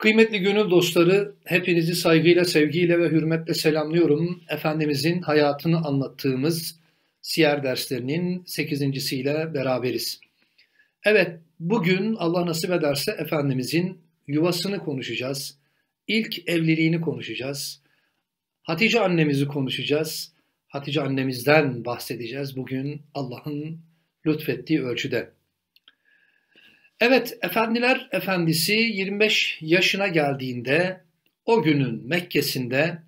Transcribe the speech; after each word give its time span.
Kıymetli 0.00 0.38
gönül 0.38 0.70
dostları, 0.70 1.34
hepinizi 1.44 1.94
saygıyla, 1.94 2.44
sevgiyle 2.44 2.98
ve 2.98 3.08
hürmetle 3.08 3.54
selamlıyorum. 3.54 4.42
Efendimizin 4.48 5.22
hayatını 5.22 5.78
anlattığımız 5.78 6.80
siyer 7.22 7.62
derslerinin 7.62 8.44
sekizincisiyle 8.46 9.54
beraberiz. 9.54 10.20
Evet, 11.04 11.40
bugün 11.60 12.14
Allah 12.14 12.46
nasip 12.46 12.70
ederse 12.70 13.12
Efendimizin 13.12 13.98
yuvasını 14.26 14.78
konuşacağız. 14.78 15.58
İlk 16.06 16.48
evliliğini 16.48 17.00
konuşacağız. 17.00 17.82
Hatice 18.62 19.00
annemizi 19.00 19.46
konuşacağız. 19.46 20.32
Hatice 20.68 21.00
annemizden 21.00 21.84
bahsedeceğiz 21.84 22.56
bugün 22.56 23.02
Allah'ın 23.14 23.80
lütfettiği 24.26 24.82
ölçüde. 24.82 25.39
Evet, 27.00 27.38
Efendiler 27.42 28.08
Efendisi 28.12 28.72
25 28.72 29.58
yaşına 29.60 30.08
geldiğinde 30.08 31.00
o 31.44 31.62
günün 31.62 32.08
Mekke'sinde 32.08 32.98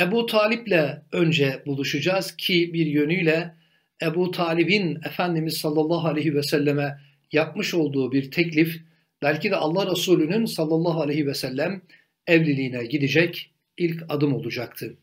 Ebu 0.00 0.26
Talip'le 0.26 1.02
önce 1.12 1.62
buluşacağız 1.66 2.36
ki 2.36 2.70
bir 2.72 2.86
yönüyle 2.86 3.54
Ebu 4.02 4.30
Talib'in 4.30 4.98
Efendimiz 5.06 5.56
sallallahu 5.56 6.08
aleyhi 6.08 6.34
ve 6.34 6.42
selleme 6.42 6.98
yapmış 7.32 7.74
olduğu 7.74 8.12
bir 8.12 8.30
teklif 8.30 8.80
belki 9.22 9.50
de 9.50 9.56
Allah 9.56 9.90
Resulü'nün 9.92 10.44
sallallahu 10.44 11.00
aleyhi 11.00 11.26
ve 11.26 11.34
sellem 11.34 11.82
evliliğine 12.26 12.86
gidecek 12.86 13.50
ilk 13.78 14.02
adım 14.08 14.34
olacaktı. 14.34 14.96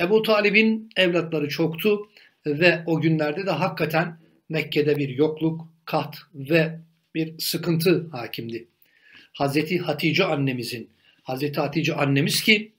Ebu 0.00 0.22
Talib'in 0.22 0.90
evlatları 0.96 1.48
çoktu 1.48 1.98
ve 2.46 2.82
o 2.86 3.00
günlerde 3.00 3.46
de 3.46 3.50
hakikaten 3.50 4.18
Mekke'de 4.48 4.96
bir 4.96 5.08
yokluk, 5.08 5.72
kat 5.84 6.16
ve 6.34 6.85
bir 7.16 7.38
sıkıntı 7.38 8.08
hakimdi. 8.12 8.68
Hazreti 9.32 9.78
Hatice 9.78 10.24
annemizin, 10.24 10.90
Hazreti 11.22 11.60
Hatice 11.60 11.94
annemiz 11.94 12.42
ki 12.42 12.72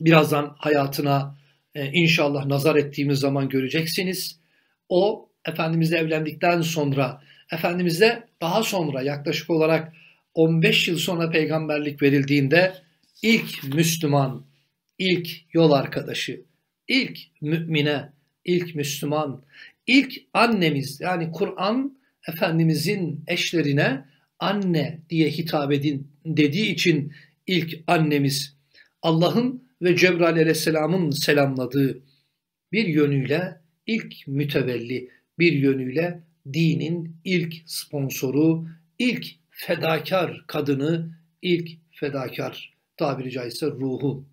birazdan 0.00 0.54
hayatına 0.58 1.38
e, 1.74 1.92
inşallah 1.92 2.46
nazar 2.46 2.76
ettiğimiz 2.76 3.18
zaman 3.18 3.48
göreceksiniz. 3.48 4.40
O 4.88 5.28
Efendimizle 5.44 5.98
evlendikten 5.98 6.60
sonra, 6.60 7.22
Efendimizle 7.52 8.28
daha 8.40 8.62
sonra 8.62 9.02
yaklaşık 9.02 9.50
olarak 9.50 9.92
15 10.34 10.88
yıl 10.88 10.98
sonra 10.98 11.30
peygamberlik 11.30 12.02
verildiğinde 12.02 12.74
ilk 13.22 13.74
Müslüman, 13.74 14.46
ilk 14.98 15.28
yol 15.52 15.70
arkadaşı, 15.70 16.40
ilk 16.88 17.18
mümine, 17.40 18.12
ilk 18.44 18.74
Müslüman, 18.74 19.42
ilk 19.86 20.12
annemiz 20.34 21.00
yani 21.00 21.32
Kur'an 21.32 21.99
Efendimizin 22.28 23.24
eşlerine 23.26 24.04
anne 24.38 25.00
diye 25.10 25.30
hitap 25.30 25.72
edin 25.72 26.08
dediği 26.26 26.72
için 26.72 27.12
ilk 27.46 27.78
annemiz 27.86 28.56
Allah'ın 29.02 29.70
ve 29.82 29.96
Cebrail 29.96 30.36
aleyhisselamın 30.36 31.10
selamladığı 31.10 32.02
bir 32.72 32.86
yönüyle 32.86 33.60
ilk 33.86 34.28
mütevelli, 34.28 35.10
bir 35.38 35.52
yönüyle 35.52 36.22
dinin 36.52 37.16
ilk 37.24 37.54
sponsoru, 37.66 38.66
ilk 38.98 39.26
fedakar 39.50 40.44
kadını, 40.46 41.14
ilk 41.42 41.70
fedakar 41.90 42.74
tabiri 42.96 43.30
caizse 43.30 43.66
ruhu 43.66 44.24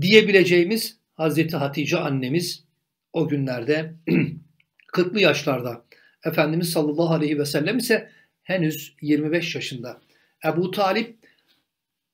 diyebileceğimiz 0.00 0.98
Hazreti 1.14 1.56
Hatice 1.56 1.98
annemiz 1.98 2.64
o 3.12 3.28
günlerde 3.28 3.94
40'lı 4.94 5.20
yaşlarda 5.20 5.84
Efendimiz 6.24 6.70
sallallahu 6.70 7.14
aleyhi 7.14 7.38
ve 7.38 7.46
sellem 7.46 7.78
ise 7.78 8.10
henüz 8.42 8.94
25 9.00 9.54
yaşında. 9.54 10.00
Ebu 10.44 10.70
Talip 10.70 11.16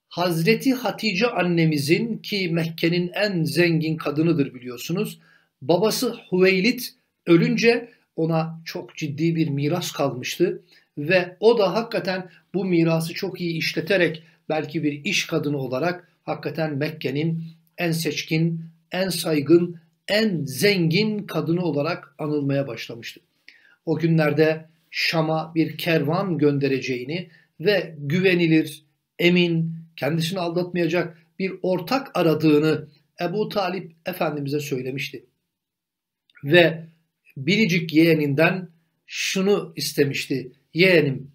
Hazreti 0.08 0.74
Hatice 0.74 1.26
annemizin 1.26 2.18
ki 2.18 2.48
Mekke'nin 2.48 3.10
en 3.14 3.44
zengin 3.44 3.96
kadınıdır 3.96 4.54
biliyorsunuz. 4.54 5.20
Babası 5.62 6.16
Hüveylid 6.32 6.80
ölünce 7.26 7.88
ona 8.16 8.60
çok 8.64 8.96
ciddi 8.96 9.36
bir 9.36 9.48
miras 9.48 9.92
kalmıştı 9.92 10.62
ve 10.98 11.36
o 11.40 11.58
da 11.58 11.74
hakikaten 11.74 12.30
bu 12.54 12.64
mirası 12.64 13.14
çok 13.14 13.40
iyi 13.40 13.56
işleterek 13.56 14.22
belki 14.48 14.82
bir 14.82 15.04
iş 15.04 15.26
kadını 15.26 15.58
olarak 15.58 16.08
hakikaten 16.24 16.76
Mekke'nin 16.76 17.44
en 17.78 17.92
seçkin, 17.92 18.64
en 18.92 19.08
saygın, 19.08 19.80
en 20.08 20.44
zengin 20.44 21.26
kadını 21.26 21.62
olarak 21.62 22.14
anılmaya 22.18 22.66
başlamıştı 22.66 23.20
o 23.86 23.98
günlerde 23.98 24.66
Şam'a 24.90 25.54
bir 25.54 25.78
kervan 25.78 26.38
göndereceğini 26.38 27.28
ve 27.60 27.94
güvenilir, 27.98 28.84
emin, 29.18 29.74
kendisini 29.96 30.40
aldatmayacak 30.40 31.18
bir 31.38 31.52
ortak 31.62 32.18
aradığını 32.18 32.88
Ebu 33.20 33.48
Talip 33.48 33.92
Efendimiz'e 34.06 34.60
söylemişti. 34.60 35.24
Ve 36.44 36.84
biricik 37.36 37.92
yeğeninden 37.92 38.68
şunu 39.06 39.72
istemişti. 39.76 40.52
Yeğenim 40.74 41.30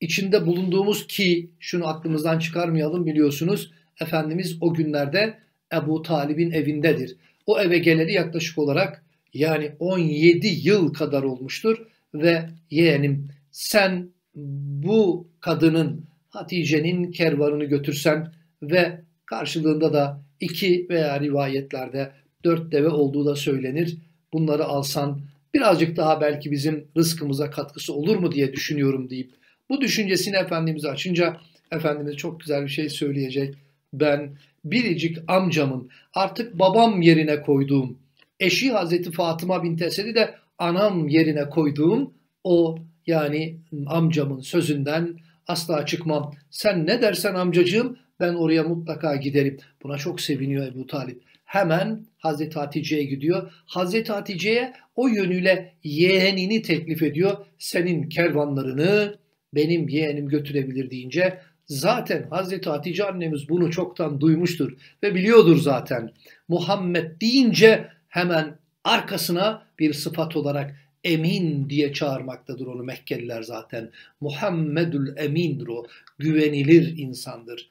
içinde 0.00 0.46
bulunduğumuz 0.46 1.06
ki 1.06 1.50
şunu 1.60 1.86
aklımızdan 1.86 2.38
çıkarmayalım 2.38 3.06
biliyorsunuz. 3.06 3.72
Efendimiz 4.00 4.56
o 4.60 4.74
günlerde 4.74 5.38
Ebu 5.72 6.02
Talib'in 6.02 6.50
evindedir. 6.50 7.16
O 7.46 7.60
eve 7.60 7.78
geleli 7.78 8.12
yaklaşık 8.12 8.58
olarak 8.58 9.04
yani 9.34 9.72
17 9.78 10.46
yıl 10.46 10.94
kadar 10.94 11.22
olmuştur 11.22 11.86
ve 12.14 12.48
yeğenim 12.70 13.28
sen 13.50 14.08
bu 14.34 15.28
kadının 15.40 16.04
Hatice'nin 16.28 17.12
kervanını 17.12 17.64
götürsen 17.64 18.32
ve 18.62 19.00
karşılığında 19.26 19.92
da 19.92 20.22
iki 20.40 20.86
veya 20.90 21.20
rivayetlerde 21.20 22.12
dört 22.44 22.72
deve 22.72 22.88
olduğu 22.88 23.26
da 23.26 23.36
söylenir. 23.36 23.96
Bunları 24.32 24.64
alsan 24.64 25.20
birazcık 25.54 25.96
daha 25.96 26.20
belki 26.20 26.50
bizim 26.50 26.84
rızkımıza 26.96 27.50
katkısı 27.50 27.94
olur 27.94 28.16
mu 28.16 28.32
diye 28.32 28.52
düşünüyorum 28.52 29.10
deyip 29.10 29.30
bu 29.70 29.80
düşüncesini 29.80 30.36
Efendimiz'e 30.36 30.90
açınca 30.90 31.36
Efendimiz 31.72 32.16
çok 32.16 32.40
güzel 32.40 32.62
bir 32.62 32.68
şey 32.68 32.88
söyleyecek. 32.88 33.54
Ben 33.92 34.36
biricik 34.64 35.18
amcamın 35.28 35.90
artık 36.14 36.58
babam 36.58 37.02
yerine 37.02 37.40
koyduğum 37.40 37.98
eşi 38.40 38.72
Hazreti 38.72 39.10
Fatıma 39.10 39.62
bin 39.62 39.78
Esed'i 39.78 40.14
de 40.14 40.34
anam 40.58 41.08
yerine 41.08 41.48
koyduğum 41.48 42.14
o 42.44 42.78
yani 43.06 43.58
amcamın 43.86 44.40
sözünden 44.40 45.18
asla 45.46 45.86
çıkmam. 45.86 46.34
Sen 46.50 46.86
ne 46.86 47.02
dersen 47.02 47.34
amcacığım 47.34 47.96
ben 48.20 48.34
oraya 48.34 48.62
mutlaka 48.62 49.16
giderim. 49.16 49.58
Buna 49.82 49.98
çok 49.98 50.20
seviniyor 50.20 50.66
Ebu 50.66 50.86
Talip. 50.86 51.22
Hemen 51.44 52.06
Hazreti 52.18 52.58
Hatice'ye 52.58 53.04
gidiyor. 53.04 53.52
Hazreti 53.66 54.12
Hatice'ye 54.12 54.72
o 54.96 55.08
yönüyle 55.08 55.74
yeğenini 55.84 56.62
teklif 56.62 57.02
ediyor. 57.02 57.36
Senin 57.58 58.08
kervanlarını 58.08 59.18
benim 59.54 59.88
yeğenim 59.88 60.28
götürebilir 60.28 60.90
deyince 60.90 61.38
zaten 61.66 62.26
Hazreti 62.30 62.70
Hatice 62.70 63.04
annemiz 63.04 63.48
bunu 63.48 63.70
çoktan 63.70 64.20
duymuştur 64.20 64.72
ve 65.02 65.14
biliyordur 65.14 65.56
zaten. 65.56 66.10
Muhammed 66.48 67.20
deyince 67.20 67.88
hemen 68.10 68.58
arkasına 68.84 69.66
bir 69.78 69.92
sıfat 69.92 70.36
olarak 70.36 70.76
emin 71.04 71.70
diye 71.70 71.92
çağırmaktadır 71.92 72.66
onu 72.66 72.82
Mekkeliler 72.82 73.42
zaten. 73.42 73.90
Muhammedül 74.20 75.16
emindir 75.16 75.66
o. 75.68 75.86
Güvenilir 76.18 76.98
insandır. 76.98 77.70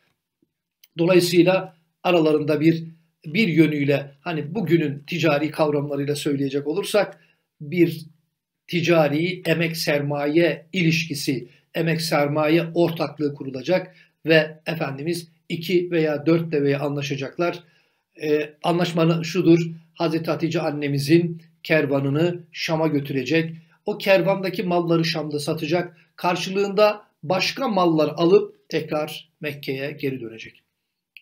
Dolayısıyla 0.97 1.75
aralarında 2.03 2.61
bir 2.61 2.83
bir 3.25 3.47
yönüyle 3.47 4.11
hani 4.21 4.55
bugünün 4.55 5.03
ticari 5.07 5.51
kavramlarıyla 5.51 6.15
söyleyecek 6.15 6.67
olursak 6.67 7.19
bir 7.61 8.05
ticari 8.67 9.41
emek 9.45 9.77
sermaye 9.77 10.65
ilişkisi, 10.73 11.47
emek 11.75 12.01
sermaye 12.01 12.65
ortaklığı 12.73 13.33
kurulacak 13.33 13.95
ve 14.25 14.59
Efendimiz 14.65 15.27
iki 15.49 15.91
veya 15.91 16.25
dört 16.25 16.51
deveye 16.51 16.77
anlaşacaklar. 16.77 17.63
Ee, 18.21 18.53
anlaşmanın 18.63 19.23
şudur, 19.23 19.59
Hazreti 19.93 20.31
Hatice 20.31 20.61
annemizin 20.61 21.41
kervanını 21.63 22.43
Şam'a 22.51 22.87
götürecek. 22.87 23.55
O 23.85 23.97
kervandaki 23.97 24.63
malları 24.63 25.05
Şam'da 25.05 25.39
satacak. 25.39 25.97
Karşılığında 26.15 27.01
başka 27.23 27.67
mallar 27.67 28.13
alıp 28.17 28.69
tekrar 28.69 29.29
Mekke'ye 29.41 29.91
geri 29.91 30.21
dönecek. 30.21 30.63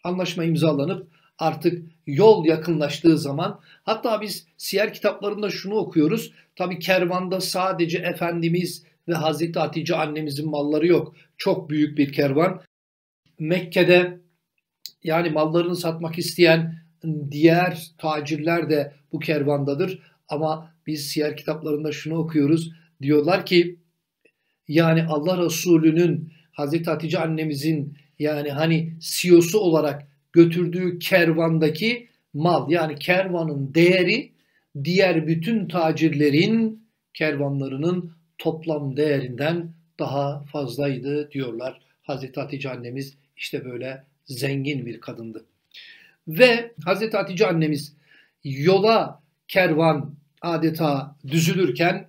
Anlaşma 0.03 0.43
imzalanıp 0.43 1.07
artık 1.39 1.85
yol 2.07 2.45
yakınlaştığı 2.45 3.17
zaman 3.17 3.59
hatta 3.83 4.21
biz 4.21 4.47
siyer 4.57 4.93
kitaplarında 4.93 5.49
şunu 5.49 5.75
okuyoruz. 5.75 6.31
Tabi 6.55 6.79
kervanda 6.79 7.41
sadece 7.41 7.97
Efendimiz 7.97 8.83
ve 9.07 9.13
Hazreti 9.13 9.59
Hatice 9.59 9.95
annemizin 9.95 10.49
malları 10.49 10.87
yok. 10.87 11.15
Çok 11.37 11.69
büyük 11.69 11.97
bir 11.97 12.13
kervan. 12.13 12.61
Mekke'de 13.39 14.19
yani 15.03 15.29
mallarını 15.29 15.75
satmak 15.75 16.17
isteyen 16.17 16.86
diğer 17.31 17.87
tacirler 17.97 18.69
de 18.69 18.93
bu 19.11 19.19
kervandadır. 19.19 19.99
Ama 20.29 20.73
biz 20.87 21.07
siyer 21.07 21.37
kitaplarında 21.37 21.91
şunu 21.91 22.17
okuyoruz. 22.17 22.71
Diyorlar 23.01 23.45
ki 23.45 23.79
yani 24.67 25.03
Allah 25.03 25.45
Resulü'nün 25.45 26.33
Hazreti 26.51 26.89
Hatice 26.89 27.19
annemizin 27.19 27.97
yani 28.19 28.51
hani 28.51 28.93
CEO'su 28.99 29.59
olarak 29.59 30.07
götürdüğü 30.33 30.99
kervandaki 30.99 32.07
mal 32.33 32.71
yani 32.71 32.95
kervanın 32.95 33.73
değeri 33.73 34.31
diğer 34.83 35.27
bütün 35.27 35.67
tacirlerin 35.67 36.87
kervanlarının 37.13 38.11
toplam 38.37 38.97
değerinden 38.97 39.73
daha 39.99 40.43
fazlaydı 40.43 41.31
diyorlar. 41.31 41.81
Hazreti 42.01 42.39
Hatice 42.39 42.69
annemiz 42.69 43.17
işte 43.37 43.65
böyle 43.65 44.03
zengin 44.25 44.85
bir 44.85 45.01
kadındı. 45.01 45.45
Ve 46.27 46.73
Hazreti 46.85 47.17
Hatice 47.17 47.47
annemiz 47.47 47.93
yola 48.43 49.23
kervan 49.47 50.15
adeta 50.41 51.15
düzülürken 51.27 52.07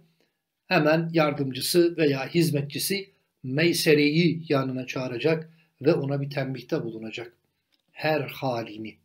hemen 0.68 1.10
yardımcısı 1.12 1.96
veya 1.96 2.28
hizmetçisi 2.28 3.10
Meysere'yi 3.42 4.42
yanına 4.48 4.86
çağıracak 4.86 5.50
ve 5.82 5.94
ona 5.94 6.20
bir 6.20 6.30
tembihte 6.30 6.82
bulunacak. 6.82 7.32
Her 7.92 8.20
halini, 8.20 8.96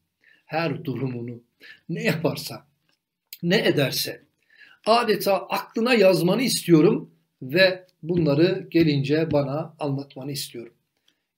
her 0.45 0.85
durumunu, 0.85 1.43
ne 1.89 2.03
yaparsa, 2.03 2.65
ne 3.43 3.57
ederse 3.57 4.23
adeta 4.85 5.47
aklına 5.47 5.93
yazmanı 5.93 6.41
istiyorum 6.41 7.11
ve 7.41 7.85
bunları 8.03 8.67
gelince 8.69 9.31
bana 9.31 9.75
anlatmanı 9.79 10.31
istiyorum. 10.31 10.73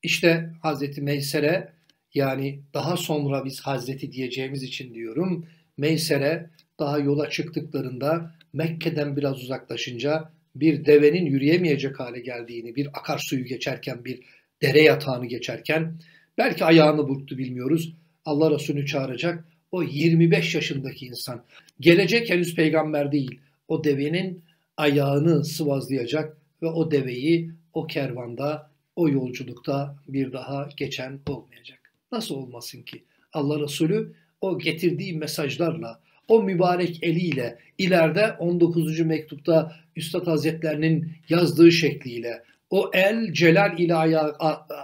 İşte 0.03 0.53
Hazreti 0.61 1.01
Meysere 1.01 1.73
yani 2.15 2.59
daha 2.73 2.97
sonra 2.97 3.45
biz 3.45 3.61
Hazreti 3.61 4.11
diyeceğimiz 4.11 4.63
için 4.63 4.93
diyorum. 4.93 5.45
Meysere 5.77 6.49
daha 6.79 6.99
yola 6.99 7.29
çıktıklarında 7.29 8.35
Mekke'den 8.53 9.17
biraz 9.17 9.43
uzaklaşınca 9.43 10.31
bir 10.55 10.85
devenin 10.85 11.25
yürüyemeyecek 11.25 11.99
hale 11.99 12.19
geldiğini, 12.19 12.75
bir 12.75 12.87
akarsuyu 12.87 13.45
geçerken, 13.45 14.05
bir 14.05 14.19
dere 14.61 14.81
yatağını 14.81 15.25
geçerken 15.25 15.93
belki 16.37 16.65
ayağını 16.65 17.07
burktu 17.07 17.37
bilmiyoruz. 17.37 17.93
Allah 18.25 18.51
Resulü 18.51 18.85
çağıracak. 18.85 19.45
O 19.71 19.83
25 19.83 20.55
yaşındaki 20.55 21.05
insan. 21.05 21.43
Gelecek 21.79 22.29
henüz 22.29 22.55
peygamber 22.55 23.11
değil. 23.11 23.39
O 23.67 23.83
devenin 23.83 24.43
ayağını 24.77 25.45
sıvazlayacak 25.45 26.37
ve 26.61 26.67
o 26.67 26.91
deveyi 26.91 27.51
o 27.73 27.87
kervanda, 27.87 28.71
o 28.95 29.09
yolculukta 29.09 29.95
bir 30.07 30.33
daha 30.33 30.69
geçen 30.77 31.19
olmayacak. 31.27 31.84
Nasıl 32.15 32.35
olmasın 32.35 32.81
ki? 32.81 33.03
Allah 33.33 33.59
Resulü 33.59 34.13
o 34.41 34.59
getirdiği 34.59 35.13
mesajlarla, 35.13 35.99
o 36.27 36.43
mübarek 36.43 37.03
eliyle 37.03 37.59
ileride 37.77 38.31
19. 38.39 38.99
mektupta 38.99 39.75
Üstad 39.95 40.27
Hazretlerinin 40.27 41.11
yazdığı 41.29 41.71
şekliyle 41.71 42.43
o 42.69 42.91
el 42.93 43.33
celal 43.33 43.79
ile 43.79 44.17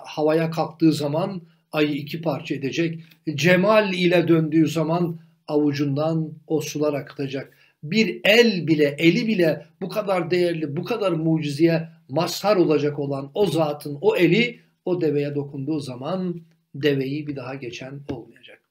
havaya 0.06 0.52
kalktığı 0.52 0.94
zaman 0.94 1.42
ayı 1.72 1.92
iki 1.92 2.22
parça 2.22 2.56
edecek. 2.56 3.00
Cemal 3.36 3.94
ile 3.94 4.28
döndüğü 4.28 4.68
zaman 4.68 5.20
avucundan 5.48 6.34
o 6.48 6.62
sular 6.62 6.94
akıtacak. 6.94 7.58
Bir 7.84 8.22
el 8.24 8.68
bile, 8.68 8.96
eli 8.98 9.28
bile 9.28 9.66
bu 9.82 9.90
kadar 9.90 10.32
değerli, 10.32 10.78
bu 10.78 10.84
kadar 10.84 11.12
mucizeye 11.12 11.90
mazhar 12.10 12.56
olacak 12.56 13.00
olan 13.00 13.32
o 13.34 13.46
zatın 13.46 13.98
o 14.02 14.16
eli 14.16 14.60
o 14.86 15.02
deveye 15.02 15.36
dokunduğu 15.36 15.80
zaman 15.80 16.42
deveyi 16.76 17.28
bir 17.28 17.36
daha 17.36 17.56
geçen 17.56 18.00
olmayacak. 18.10 18.62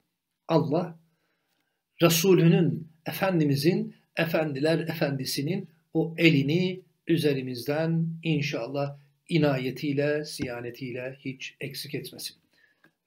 Allah 0.47 0.99
Resulünün, 2.01 2.87
Efendimizin, 3.05 3.95
Efendiler 4.17 4.79
Efendisinin 4.79 5.67
o 5.93 6.15
elini 6.17 6.81
üzerimizden 7.07 8.07
inşallah 8.23 8.97
inayetiyle, 9.29 10.25
siyanetiyle 10.25 11.17
hiç 11.19 11.55
eksik 11.59 11.95
etmesin. 11.95 12.35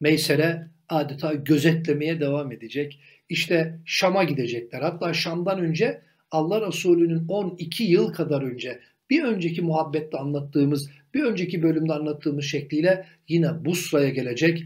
Meysere 0.00 0.68
adeta 0.88 1.34
gözetlemeye 1.34 2.20
devam 2.20 2.52
edecek. 2.52 3.00
İşte 3.28 3.78
Şam'a 3.84 4.24
gidecekler. 4.24 4.80
Hatta 4.80 5.14
Şam'dan 5.14 5.58
önce 5.58 6.02
Allah 6.30 6.66
Resulü'nün 6.66 7.28
12 7.28 7.84
yıl 7.84 8.12
kadar 8.12 8.42
önce 8.42 8.80
bir 9.10 9.22
önceki 9.22 9.62
muhabbette 9.62 10.18
anlattığımız, 10.18 10.90
bir 11.14 11.22
önceki 11.22 11.62
bölümde 11.62 11.92
anlattığımız 11.92 12.44
şekliyle 12.44 13.06
yine 13.28 13.64
Busra'ya 13.64 14.08
gelecek. 14.08 14.64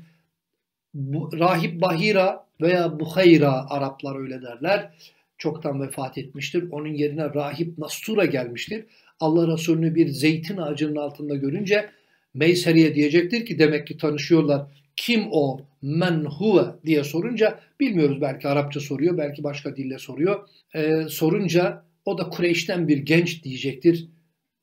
Bu, 0.99 1.39
Rahip 1.39 1.81
Bahira 1.81 2.47
veya 2.61 3.01
Buhayra 3.01 3.71
Araplar 3.71 4.21
öyle 4.21 4.43
derler. 4.43 4.91
Çoktan 5.39 5.83
vefat 5.83 6.19
etmiştir. 6.19 6.65
Onun 6.71 6.95
yerine 6.95 7.25
Rahip 7.35 7.79
Nastura 7.79 8.25
gelmiştir. 8.25 8.85
Allah 9.21 9.53
Resulü'nü 9.53 9.95
bir 9.95 10.09
zeytin 10.09 10.57
ağacının 10.57 10.97
altında 10.97 11.35
görünce 11.35 11.91
Meyseri'ye 12.35 12.95
diyecektir 12.95 13.47
ki 13.47 13.59
demek 13.59 13.87
ki 13.87 13.97
tanışıyorlar. 13.97 14.67
Kim 14.97 15.29
o? 15.31 15.61
Men 15.83 16.25
huve 16.25 16.65
diye 16.87 17.05
sorunca 17.05 17.61
bilmiyoruz 17.81 18.21
belki 18.21 18.49
Arapça 18.49 18.81
soruyor 18.81 19.19
belki 19.19 19.45
başka 19.45 19.77
dille 19.77 19.99
soruyor. 19.99 20.49
Ee, 20.75 21.03
sorunca 21.09 21.85
o 22.05 22.19
da 22.19 22.29
Kureyş'ten 22.29 22.89
bir 22.89 22.99
genç 22.99 23.45
diyecektir. 23.45 24.09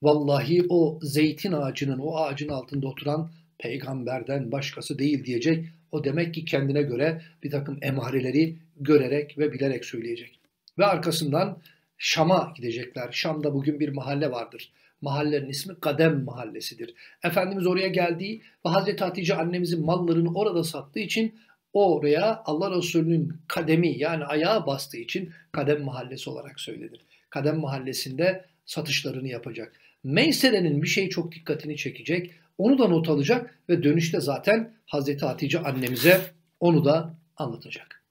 Vallahi 0.01 0.63
o 0.69 0.99
zeytin 1.01 1.51
ağacının 1.51 1.99
o 1.99 2.17
ağacın 2.17 2.49
altında 2.49 2.87
oturan 2.87 3.31
peygamberden 3.59 4.51
başkası 4.51 4.99
değil 4.99 5.25
diyecek. 5.25 5.65
O 5.95 6.03
demek 6.03 6.33
ki 6.33 6.45
kendine 6.45 6.81
göre 6.81 7.21
bir 7.43 7.51
takım 7.51 7.77
emareleri 7.81 8.55
görerek 8.79 9.37
ve 9.37 9.53
bilerek 9.53 9.85
söyleyecek. 9.85 10.39
Ve 10.77 10.85
arkasından 10.85 11.61
Şam'a 11.97 12.53
gidecekler. 12.55 13.09
Şam'da 13.11 13.53
bugün 13.53 13.79
bir 13.79 13.89
mahalle 13.89 14.31
vardır. 14.31 14.71
Mahallenin 15.01 15.49
ismi 15.49 15.79
Kadem 15.79 16.23
Mahallesi'dir. 16.23 16.93
Efendimiz 17.23 17.67
oraya 17.67 17.87
geldiği 17.87 18.41
ve 18.65 18.69
Hazreti 18.69 19.03
Hatice 19.03 19.35
annemizin 19.35 19.85
mallarını 19.85 20.33
orada 20.33 20.63
sattığı 20.63 20.99
için 20.99 21.35
oraya 21.73 22.43
Allah 22.45 22.77
Resulü'nün 22.77 23.33
kademi 23.47 23.97
yani 23.97 24.25
ayağa 24.25 24.67
bastığı 24.67 24.97
için 24.97 25.31
Kadem 25.51 25.83
Mahallesi 25.83 26.29
olarak 26.29 26.59
söylenir. 26.59 27.01
Kadem 27.29 27.59
Mahallesi'nde 27.59 28.45
satışlarını 28.65 29.27
yapacak. 29.27 29.73
Meysere'nin 30.03 30.83
bir 30.83 30.87
şey 30.87 31.09
çok 31.09 31.31
dikkatini 31.31 31.77
çekecek. 31.77 32.31
Onu 32.57 32.77
da 32.77 32.87
not 32.87 33.09
alacak 33.09 33.59
ve 33.69 33.83
dönüşte 33.83 34.19
zaten 34.19 34.73
Hazreti 34.85 35.25
Hatice 35.25 35.59
annemize 35.59 36.21
onu 36.59 36.85
da 36.85 37.15
anlatacak. 37.37 38.03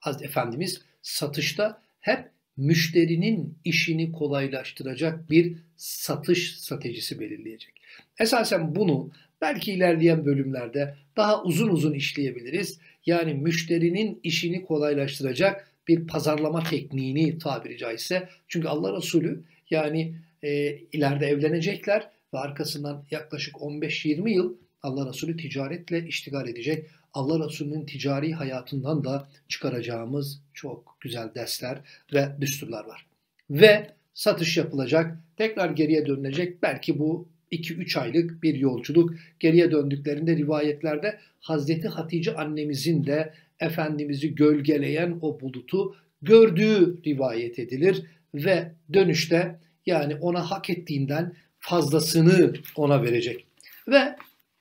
Hazreti 0.00 0.24
Efendimiz 0.24 0.82
satışta 1.02 1.82
hep 2.00 2.30
müşterinin 2.56 3.58
işini 3.64 4.12
kolaylaştıracak 4.12 5.30
bir 5.30 5.56
satış 5.76 6.56
stratejisi 6.56 7.20
belirleyecek. 7.20 7.74
Esasen 8.18 8.74
bunu 8.74 9.10
belki 9.40 9.72
ilerleyen 9.72 10.24
bölümlerde 10.24 10.96
daha 11.16 11.42
uzun 11.42 11.68
uzun 11.68 11.92
işleyebiliriz. 11.92 12.78
Yani 13.06 13.34
müşterinin 13.34 14.20
işini 14.22 14.64
kolaylaştıracak 14.64 15.68
bir 15.88 16.06
pazarlama 16.06 16.62
tekniğini 16.62 17.38
tabiri 17.38 17.78
caizse. 17.78 18.28
Çünkü 18.48 18.68
Allah 18.68 18.96
Resulü 18.96 19.42
yani 19.70 20.14
e, 20.42 20.76
ileride 20.92 21.26
evlenecekler 21.26 22.08
ve 22.34 22.38
arkasından 22.38 23.04
yaklaşık 23.10 23.54
15-20 23.54 24.30
yıl 24.30 24.54
Allah 24.82 25.08
Resulü 25.08 25.36
ticaretle 25.36 26.06
iştigal 26.06 26.48
edecek. 26.48 26.86
Allah 27.14 27.46
Resulü'nün 27.46 27.86
ticari 27.86 28.32
hayatından 28.32 29.04
da 29.04 29.28
çıkaracağımız 29.48 30.40
çok 30.54 30.96
güzel 31.00 31.34
dersler 31.34 31.78
ve 32.14 32.28
düsturlar 32.40 32.84
var. 32.84 33.06
Ve 33.50 33.90
satış 34.14 34.56
yapılacak, 34.56 35.18
tekrar 35.36 35.70
geriye 35.70 36.06
dönülecek. 36.06 36.62
Belki 36.62 36.98
bu 36.98 37.28
2-3 37.52 38.00
aylık 38.00 38.42
bir 38.42 38.54
yolculuk. 38.54 39.14
Geriye 39.40 39.70
döndüklerinde 39.70 40.36
rivayetlerde 40.36 41.18
Hazreti 41.40 41.88
Hatice 41.88 42.34
annemizin 42.34 43.06
de 43.06 43.32
Efendimiz'i 43.60 44.34
gölgeleyen 44.34 45.18
o 45.22 45.40
bulutu 45.40 45.96
gördüğü 46.22 47.04
rivayet 47.06 47.58
edilir 47.58 48.02
ve 48.34 48.72
dönüşte 48.92 49.58
yani 49.86 50.14
ona 50.14 50.50
hak 50.50 50.70
ettiğinden 50.70 51.34
fazlasını 51.62 52.52
ona 52.76 53.02
verecek. 53.02 53.46
Ve 53.88 54.16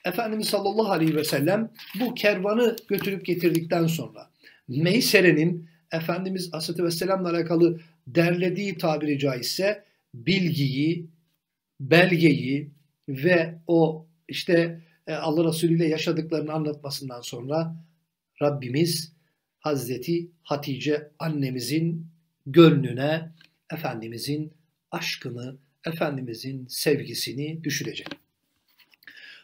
Efendimiz 0.05 0.47
sallallahu 0.47 0.91
aleyhi 0.91 1.15
ve 1.15 1.23
sellem 1.23 1.71
bu 1.99 2.13
kervanı 2.13 2.75
götürüp 2.87 3.25
getirdikten 3.25 3.87
sonra 3.87 4.29
Meysere'nin 4.67 5.69
Efendimiz 5.91 6.49
Aleyhisselatü 6.53 6.83
Vesselam'la 6.83 7.29
alakalı 7.29 7.79
derlediği 8.07 8.77
tabiri 8.77 9.19
caizse 9.19 9.83
bilgiyi, 10.13 11.07
belgeyi 11.79 12.71
ve 13.09 13.55
o 13.67 14.07
işte 14.27 14.81
e, 15.07 15.13
Allah 15.13 15.49
Resulü 15.49 15.75
ile 15.75 15.87
yaşadıklarını 15.87 16.53
anlatmasından 16.53 17.21
sonra 17.21 17.75
Rabbimiz 18.41 19.13
Hazreti 19.59 20.31
Hatice 20.43 21.11
annemizin 21.19 22.07
gönlüne 22.45 23.31
Efendimizin 23.71 24.53
aşkını, 24.91 25.57
Efendimizin 25.85 26.67
sevgisini 26.67 27.63
düşürecek. 27.63 28.07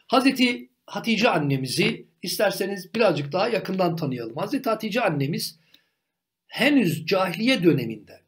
Hazreti 0.07 0.69
Hatice 0.85 1.29
annemizi 1.29 2.05
isterseniz 2.23 2.93
birazcık 2.93 3.31
daha 3.31 3.49
yakından 3.49 3.95
tanıyalım. 3.95 4.35
Hazreti 4.35 4.69
Hatice 4.69 5.01
annemiz 5.01 5.59
henüz 6.47 7.05
cahiliye 7.05 7.63
döneminde 7.63 8.21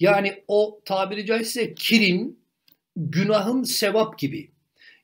yani 0.00 0.42
o 0.48 0.80
tabiri 0.84 1.26
caizse 1.26 1.74
kirin, 1.74 2.40
günahın 2.96 3.62
sevap 3.62 4.18
gibi 4.18 4.50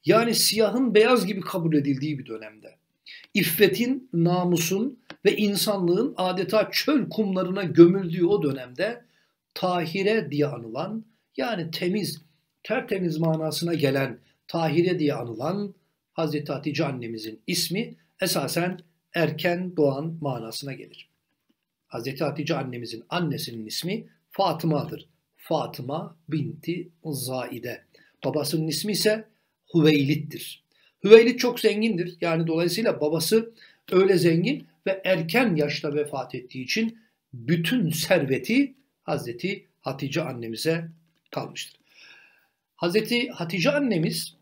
yani 0.04 0.34
siyahın 0.34 0.94
beyaz 0.94 1.26
gibi 1.26 1.40
kabul 1.40 1.74
edildiği 1.74 2.18
bir 2.18 2.26
dönemde. 2.26 2.76
İffetin, 3.34 4.08
namusun 4.12 4.98
ve 5.24 5.36
insanlığın 5.36 6.14
adeta 6.16 6.70
çöl 6.72 7.08
kumlarına 7.08 7.62
gömüldüğü 7.62 8.24
o 8.24 8.42
dönemde 8.42 9.04
Tahire 9.54 10.30
diye 10.30 10.46
anılan 10.46 11.04
yani 11.36 11.70
temiz, 11.70 12.22
tertemiz 12.62 13.18
manasına 13.18 13.74
gelen 13.74 14.18
Tahire 14.48 14.98
diye 14.98 15.14
anılan 15.14 15.74
Hazreti 16.12 16.52
Hatice 16.52 16.84
annemizin 16.84 17.40
ismi 17.46 17.94
esasen 18.20 18.80
erken 19.14 19.76
doğan 19.76 20.18
manasına 20.20 20.72
gelir. 20.72 21.08
Hazreti 21.86 22.24
Hatice 22.24 22.56
annemizin 22.56 23.04
annesinin 23.08 23.66
ismi 23.66 24.06
Fatıma'dır. 24.30 25.08
Fatıma 25.36 26.16
binti 26.28 26.88
Zaide. 27.04 27.84
Babasının 28.24 28.66
ismi 28.68 28.92
ise 28.92 29.24
Hüveylit'tir. 29.74 30.64
Hüveylit 31.04 31.40
çok 31.40 31.60
zengindir. 31.60 32.16
Yani 32.20 32.46
dolayısıyla 32.46 33.00
babası 33.00 33.52
öyle 33.92 34.18
zengin 34.18 34.66
ve 34.86 35.02
erken 35.04 35.56
yaşta 35.56 35.94
vefat 35.94 36.34
ettiği 36.34 36.64
için 36.64 36.98
bütün 37.32 37.90
serveti 37.90 38.74
Hazreti 39.02 39.66
Hatice 39.80 40.22
annemize 40.22 40.88
kalmıştır. 41.30 41.80
Hazreti 42.80 43.28
Hatice 43.28 43.70
annemiz 43.70 44.36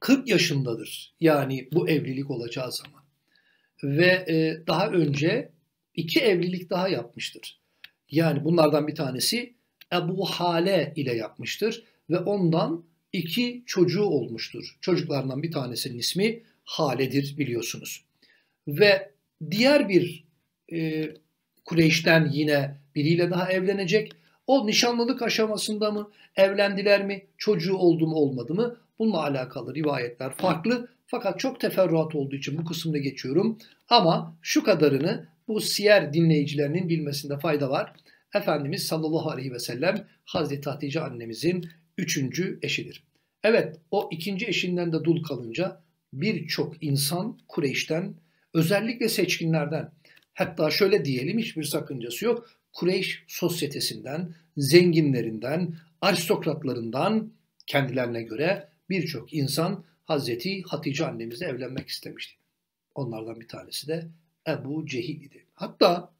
40 0.00 0.28
yaşındadır. 0.28 1.14
Yani 1.20 1.68
bu 1.72 1.88
evlilik 1.88 2.30
olacağı 2.30 2.72
zaman. 2.72 3.02
Ve 3.82 4.06
e, 4.06 4.66
daha 4.66 4.88
önce 4.88 5.52
iki 5.94 6.20
evlilik 6.20 6.70
daha 6.70 6.88
yapmıştır. 6.88 7.60
Yani 8.10 8.44
bunlardan 8.44 8.88
bir 8.88 8.94
tanesi 8.94 9.54
Ebu 9.92 10.24
Hale 10.26 10.92
ile 10.96 11.14
yapmıştır 11.14 11.84
ve 12.10 12.18
ondan 12.18 12.84
iki 13.12 13.62
çocuğu 13.66 14.04
olmuştur. 14.04 14.76
Çocuklarından 14.80 15.42
bir 15.42 15.52
tanesinin 15.52 15.98
ismi 15.98 16.42
Hale'dir 16.64 17.38
biliyorsunuz. 17.38 18.04
Ve 18.68 19.12
diğer 19.50 19.88
bir 19.88 20.24
e, 20.72 21.10
Kureyş'ten 21.64 22.30
yine 22.32 22.80
biriyle 22.94 23.30
daha 23.30 23.52
evlenecek. 23.52 24.12
O 24.46 24.66
nişanlılık 24.66 25.22
aşamasında 25.22 25.90
mı, 25.90 26.10
evlendiler 26.36 27.04
mi, 27.06 27.26
çocuğu 27.38 27.76
oldu 27.76 28.06
mu 28.06 28.14
olmadı 28.14 28.54
mı 28.54 28.76
bununla 28.98 29.22
alakalı 29.22 29.74
rivayetler 29.74 30.32
farklı. 30.32 30.88
Fakat 31.06 31.40
çok 31.40 31.60
teferruat 31.60 32.14
olduğu 32.14 32.36
için 32.36 32.58
bu 32.58 32.64
kısımda 32.64 32.98
geçiyorum. 32.98 33.58
Ama 33.88 34.36
şu 34.42 34.64
kadarını 34.64 35.28
bu 35.48 35.60
siyer 35.60 36.12
dinleyicilerinin 36.12 36.88
bilmesinde 36.88 37.38
fayda 37.38 37.70
var. 37.70 37.92
Efendimiz 38.34 38.82
sallallahu 38.86 39.30
aleyhi 39.30 39.52
ve 39.52 39.58
sellem 39.58 40.06
Hazreti 40.24 40.70
Hatice 40.70 41.00
annemizin 41.00 41.68
üçüncü 41.98 42.58
eşidir. 42.62 43.02
Evet 43.44 43.76
o 43.90 44.08
ikinci 44.12 44.46
eşinden 44.46 44.92
de 44.92 45.04
dul 45.04 45.22
kalınca 45.22 45.80
birçok 46.12 46.82
insan 46.82 47.38
Kureyş'ten 47.48 48.14
özellikle 48.54 49.08
seçkinlerden 49.08 49.90
hatta 50.34 50.70
şöyle 50.70 51.04
diyelim 51.04 51.38
hiçbir 51.38 51.64
sakıncası 51.64 52.24
yok. 52.24 52.50
Kureyş 52.72 53.24
sosyetesinden, 53.26 54.34
zenginlerinden, 54.56 55.74
aristokratlarından 56.00 57.32
kendilerine 57.66 58.22
göre 58.22 58.68
birçok 58.90 59.34
insan 59.34 59.84
Hazreti 60.04 60.62
Hatice 60.62 61.06
annemizle 61.06 61.46
evlenmek 61.46 61.88
istemişti. 61.88 62.34
Onlardan 62.94 63.40
bir 63.40 63.48
tanesi 63.48 63.88
de 63.88 64.06
Ebu 64.48 64.86
Cehil 64.86 65.22
idi. 65.22 65.46
Hatta 65.54 66.12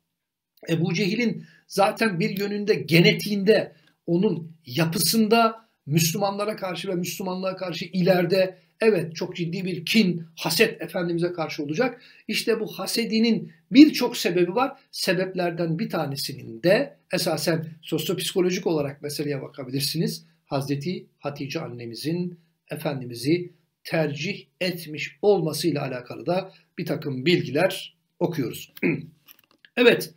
Ebu 0.68 0.94
Cehil'in 0.94 1.47
zaten 1.66 2.21
bir 2.21 2.38
yönünde 2.38 2.75
genetiğinde, 2.75 3.73
onun 4.06 4.56
yapısında 4.66 5.68
Müslümanlara 5.87 6.56
karşı 6.56 6.88
ve 6.88 6.94
Müslümanlığa 6.94 7.56
karşı 7.56 7.85
ileride 7.85 8.59
evet 8.83 9.17
çok 9.17 9.37
ciddi 9.37 9.65
bir 9.65 9.85
kin, 9.85 10.27
haset 10.37 10.83
Efendimiz'e 10.83 11.33
karşı 11.33 11.62
olacak. 11.62 12.01
İşte 12.29 12.61
bu 12.61 12.67
hasedinin 12.67 13.53
birçok 13.71 14.17
sebebi 14.17 14.55
var. 14.55 14.73
Sebeplerden 14.91 15.79
bir 15.79 15.91
tanesinin 15.91 16.62
de 16.62 16.97
esasen 17.12 17.67
sosyopsikolojik 17.83 18.67
olarak 18.67 19.03
meseleye 19.03 19.43
bakabilirsiniz. 19.43 20.27
Hazreti 20.47 21.07
Hatice 21.19 21.61
annemizin 21.61 22.39
Efendimiz'i 22.71 23.53
tercih 23.85 24.47
etmiş 24.61 25.19
olmasıyla 25.23 25.83
alakalı 25.83 26.27
da 26.27 26.53
bir 26.79 26.87
takım 26.87 27.27
bilgiler 27.27 27.97
okuyoruz. 28.19 28.73
evet, 29.77 30.15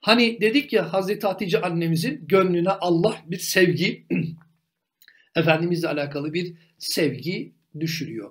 hani 0.00 0.40
dedik 0.40 0.72
ya 0.72 0.92
Hazreti 0.92 1.26
Hatice 1.26 1.60
annemizin 1.60 2.24
gönlüne 2.28 2.70
Allah 2.70 3.16
bir 3.26 3.38
sevgi, 3.38 4.06
Efendimizle 5.36 5.88
alakalı 5.88 6.34
bir 6.34 6.54
sevgi 6.78 7.52
düşürüyor. 7.80 8.30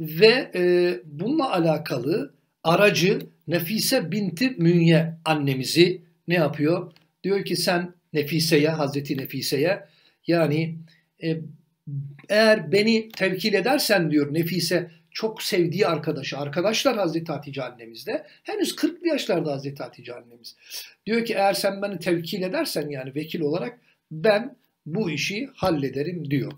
Ve 0.00 0.50
e, 0.54 0.94
bununla 1.04 1.52
alakalı 1.52 2.34
aracı 2.64 3.18
Nefise 3.48 4.12
binti 4.12 4.50
Münye 4.50 5.14
annemizi 5.24 6.02
ne 6.28 6.34
yapıyor? 6.34 6.92
Diyor 7.24 7.44
ki 7.44 7.56
sen 7.56 7.94
Nefise'ye, 8.12 8.68
Hazreti 8.68 9.18
Nefise'ye 9.18 9.84
yani 10.26 10.76
e, 11.22 11.36
eğer 12.28 12.72
beni 12.72 13.08
tevkil 13.08 13.54
edersen 13.54 14.10
diyor 14.10 14.34
Nefise 14.34 14.90
çok 15.10 15.42
sevdiği 15.42 15.86
arkadaşı. 15.86 16.38
Arkadaşlar 16.38 16.96
Hazreti 16.96 17.32
Hatice 17.32 17.62
annemizde. 17.62 18.26
Henüz 18.42 18.74
40'lı 18.74 19.08
yaşlarda 19.08 19.52
Hazreti 19.52 19.82
Hatice 19.82 20.14
annemiz. 20.14 20.56
Diyor 21.06 21.24
ki 21.24 21.34
eğer 21.34 21.52
sen 21.52 21.82
beni 21.82 21.98
tevkil 21.98 22.42
edersen 22.42 22.88
yani 22.88 23.14
vekil 23.14 23.40
olarak 23.40 23.78
ben 24.10 24.56
bu 24.86 25.10
işi 25.10 25.48
hallederim 25.54 26.30
diyor. 26.30 26.52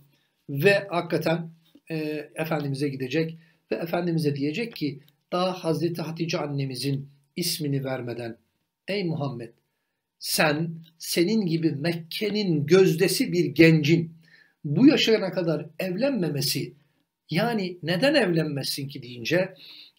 Ve 0.48 0.86
hakikaten 0.90 1.50
e, 1.90 1.96
Efendimiz'e 2.34 2.88
gidecek 2.88 3.38
ve 3.72 3.76
Efendimiz'e 3.76 4.36
diyecek 4.36 4.76
ki 4.76 5.00
daha 5.32 5.52
Hazreti 5.52 6.02
Hatice 6.02 6.38
annemizin 6.38 7.08
ismini 7.36 7.84
vermeden 7.84 8.36
ey 8.88 9.04
Muhammed 9.04 9.52
sen 10.18 10.70
senin 10.98 11.46
gibi 11.46 11.70
Mekke'nin 11.70 12.66
gözdesi 12.66 13.32
bir 13.32 13.44
gencin. 13.44 14.14
Bu 14.64 14.86
yaşına 14.86 15.32
kadar 15.32 15.66
evlenmemesi 15.78 16.74
yani 17.30 17.78
neden 17.82 18.14
evlenmezsin 18.14 18.88
ki? 18.88 19.02
deyince 19.02 19.54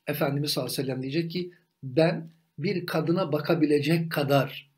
Efendimiz 0.07 0.51
sallallahu 0.51 0.73
aleyhi 0.73 0.81
ve 0.81 0.85
sellem 0.85 1.01
diyecek 1.01 1.31
ki 1.31 1.51
ben 1.83 2.29
bir 2.59 2.85
kadına 2.85 3.31
bakabilecek 3.31 4.11
kadar 4.11 4.69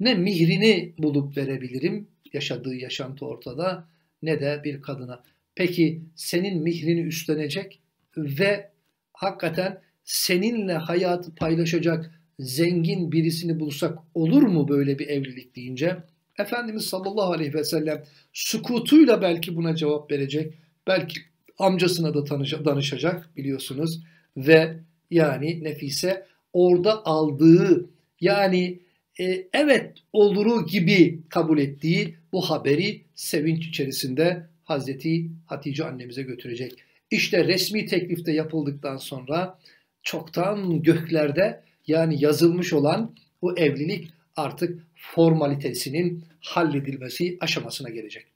ne 0.00 0.14
mihrini 0.14 0.94
bulup 0.98 1.36
verebilirim 1.36 2.08
yaşadığı 2.32 2.74
yaşantı 2.74 3.26
ortada 3.26 3.88
ne 4.22 4.40
de 4.40 4.60
bir 4.64 4.82
kadına. 4.82 5.22
Peki 5.54 6.02
senin 6.14 6.62
mihrini 6.62 7.00
üstlenecek 7.00 7.80
ve 8.16 8.70
hakikaten 9.12 9.80
seninle 10.04 10.72
hayatı 10.72 11.34
paylaşacak 11.34 12.20
zengin 12.38 13.12
birisini 13.12 13.60
bulsak 13.60 13.98
olur 14.14 14.42
mu 14.42 14.68
böyle 14.68 14.98
bir 14.98 15.08
evlilik 15.08 15.56
deyince 15.56 15.96
Efendimiz 16.40 16.84
sallallahu 16.84 17.32
aleyhi 17.32 17.54
ve 17.54 17.64
sellem 17.64 18.04
sukutuyla 18.32 19.22
belki 19.22 19.56
buna 19.56 19.76
cevap 19.76 20.10
verecek. 20.10 20.54
Belki 20.86 21.20
amcasına 21.58 22.14
da 22.14 22.26
danışacak 22.64 23.36
biliyorsunuz. 23.36 24.00
Ve 24.36 24.76
yani 25.10 25.64
Nefise 25.64 26.26
orada 26.52 27.06
aldığı 27.06 27.90
yani 28.20 28.80
e, 29.20 29.48
evet 29.52 29.92
oluru 30.12 30.66
gibi 30.66 31.20
kabul 31.28 31.58
ettiği 31.58 32.14
bu 32.32 32.50
haberi 32.50 33.00
sevinç 33.14 33.66
içerisinde 33.66 34.46
Hazreti 34.64 35.30
Hatice 35.46 35.84
annemize 35.84 36.22
götürecek. 36.22 36.72
İşte 37.10 37.44
resmi 37.44 37.86
teklifte 37.86 38.32
yapıldıktan 38.32 38.96
sonra 38.96 39.58
çoktan 40.02 40.82
göklerde 40.82 41.62
yani 41.86 42.24
yazılmış 42.24 42.72
olan 42.72 43.14
bu 43.42 43.58
evlilik 43.58 44.10
artık 44.36 44.86
formalitesinin 44.94 46.24
halledilmesi 46.40 47.36
aşamasına 47.40 47.88
gelecek. 47.88 48.26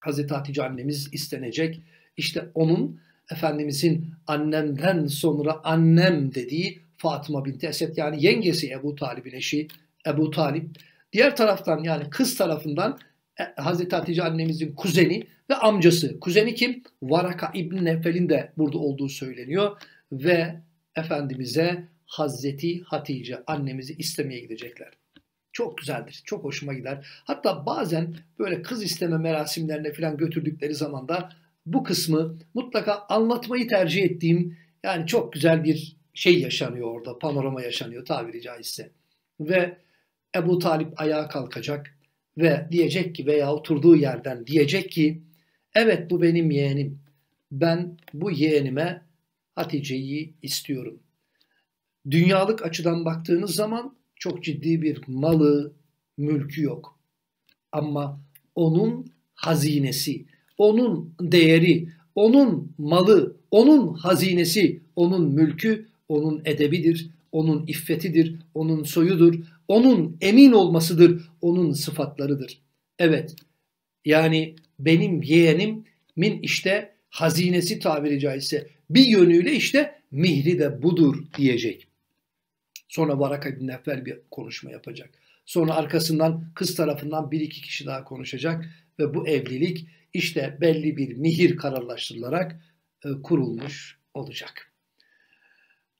Hazreti 0.00 0.34
Hatice 0.34 0.62
annemiz 0.64 1.08
istenecek. 1.12 1.80
İşte 2.16 2.44
onun 2.54 3.00
Efendimizin 3.30 4.10
annemden 4.26 5.06
sonra 5.06 5.60
annem 5.64 6.34
dediği 6.34 6.78
Fatıma 6.96 7.44
binti 7.44 7.66
Esed 7.66 7.96
yani 7.96 8.24
yengesi 8.24 8.70
Ebu 8.70 8.94
Talib'in 8.94 9.32
eşi 9.32 9.68
Ebu 10.06 10.30
Talip. 10.30 10.66
Diğer 11.12 11.36
taraftan 11.36 11.82
yani 11.82 12.10
kız 12.10 12.36
tarafından 12.36 12.98
e, 13.40 13.62
Hazreti 13.62 13.96
Hatice 13.96 14.22
annemizin 14.22 14.74
kuzeni 14.74 15.26
ve 15.50 15.54
amcası. 15.54 16.20
Kuzeni 16.20 16.54
kim? 16.54 16.82
Varaka 17.02 17.50
İbn 17.54 17.84
Nefel'in 17.84 18.28
de 18.28 18.52
burada 18.56 18.78
olduğu 18.78 19.08
söyleniyor. 19.08 19.76
Ve 20.12 20.60
Efendimiz'e 20.96 21.84
Hazreti 22.06 22.82
Hatice 22.82 23.42
annemizi 23.46 23.94
istemeye 23.94 24.40
gidecekler. 24.40 24.92
Çok 25.52 25.78
güzeldir. 25.78 26.22
Çok 26.24 26.44
hoşuma 26.44 26.74
gider. 26.74 27.06
Hatta 27.24 27.66
bazen 27.66 28.14
böyle 28.38 28.62
kız 28.62 28.82
isteme 28.82 29.18
merasimlerine 29.18 29.92
falan 29.92 30.16
götürdükleri 30.16 30.74
zaman 30.74 31.08
da 31.08 31.32
bu 31.66 31.84
kısmı 31.84 32.38
mutlaka 32.54 33.06
anlatmayı 33.08 33.68
tercih 33.68 34.02
ettiğim 34.02 34.58
yani 34.82 35.06
çok 35.06 35.32
güzel 35.32 35.64
bir 35.64 35.96
şey 36.14 36.40
yaşanıyor 36.40 36.86
orada. 36.90 37.18
Panorama 37.18 37.62
yaşanıyor 37.62 38.04
tabiri 38.04 38.42
caizse. 38.42 38.90
Ve 39.40 39.76
Ebu 40.36 40.58
Talip 40.58 41.00
ayağa 41.00 41.28
kalkacak 41.28 41.96
ve 42.38 42.68
diyecek 42.70 43.14
ki 43.14 43.26
veya 43.26 43.52
oturduğu 43.54 43.96
yerden 43.96 44.46
diyecek 44.46 44.90
ki 44.90 45.22
evet 45.74 46.10
bu 46.10 46.22
benim 46.22 46.50
yeğenim. 46.50 46.98
Ben 47.52 47.98
bu 48.14 48.30
yeğenime 48.30 49.02
Hatice'yi 49.54 50.34
istiyorum. 50.42 50.98
Dünyalık 52.10 52.64
açıdan 52.64 53.04
baktığınız 53.04 53.54
zaman 53.54 53.96
çok 54.16 54.44
ciddi 54.44 54.82
bir 54.82 55.00
malı, 55.06 55.72
mülkü 56.18 56.62
yok. 56.62 56.98
Ama 57.72 58.20
onun 58.54 59.06
hazinesi, 59.34 60.24
onun 60.58 61.14
değeri, 61.20 61.88
onun 62.14 62.72
malı, 62.78 63.36
onun 63.50 63.94
hazinesi, 63.94 64.80
onun 64.96 65.30
mülkü, 65.34 65.88
onun 66.08 66.42
edebidir, 66.44 67.10
onun 67.32 67.66
iffetidir, 67.66 68.36
onun 68.54 68.82
soyudur, 68.82 69.34
onun 69.68 70.16
emin 70.20 70.52
olmasıdır, 70.52 71.30
onun 71.40 71.72
sıfatlarıdır. 71.72 72.60
Evet, 72.98 73.36
yani 74.04 74.56
benim 74.78 75.22
yeğenim 75.22 75.84
min 76.16 76.42
işte 76.42 76.96
hazinesi 77.10 77.78
tabiri 77.78 78.20
caizse 78.20 78.68
bir 78.90 79.04
yönüyle 79.04 79.52
işte 79.52 80.00
mihri 80.10 80.58
de 80.58 80.82
budur 80.82 81.24
diyecek. 81.36 81.88
Sonra 82.88 83.18
Varaka 83.18 83.56
bin 83.56 83.66
Nefel 83.66 84.04
bir 84.04 84.18
konuşma 84.30 84.70
yapacak. 84.70 85.10
Sonra 85.46 85.74
arkasından 85.74 86.50
kız 86.54 86.74
tarafından 86.74 87.30
bir 87.30 87.40
iki 87.40 87.62
kişi 87.62 87.86
daha 87.86 88.04
konuşacak 88.04 88.64
ve 88.98 89.14
bu 89.14 89.28
evlilik 89.28 89.86
işte 90.12 90.58
belli 90.60 90.96
bir 90.96 91.16
mihir 91.16 91.56
kararlaştırılarak 91.56 92.60
e, 93.04 93.08
kurulmuş 93.22 93.98
olacak. 94.14 94.72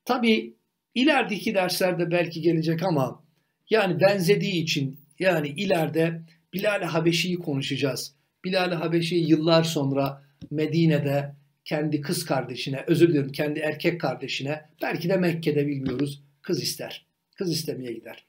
Tabi 0.05 0.57
ilerideki 0.95 1.55
derslerde 1.55 2.11
belki 2.11 2.41
gelecek 2.41 2.83
ama 2.83 3.26
yani 3.71 4.01
benzediği 4.01 4.63
için 4.63 5.01
yani 5.19 5.49
ileride 5.49 6.23
Bilal-i 6.53 6.85
Habeşi'yi 6.85 7.37
konuşacağız. 7.37 8.15
Bilal-i 8.45 8.75
Habeşi 8.75 9.15
yıllar 9.15 9.65
sonra 9.65 10.23
Medine'de 10.51 11.35
kendi 11.65 12.01
kız 12.01 12.25
kardeşine, 12.25 12.85
özür 12.87 13.09
dilerim 13.09 13.33
kendi 13.33 13.61
erkek 13.61 14.01
kardeşine, 14.01 14.65
belki 14.83 15.09
de 15.09 15.17
Mekke'de 15.17 15.67
bilmiyoruz, 15.67 16.23
kız 16.43 16.63
ister. 16.63 17.07
Kız 17.37 17.53
istemeye 17.53 17.93
gider. 17.93 18.25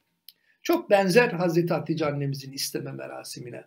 Çok 0.64 0.90
benzer 0.90 1.30
Hazreti 1.30 1.74
Hatice 1.74 2.06
annemizin 2.06 2.52
isteme 2.52 2.92
merasimine. 2.92 3.64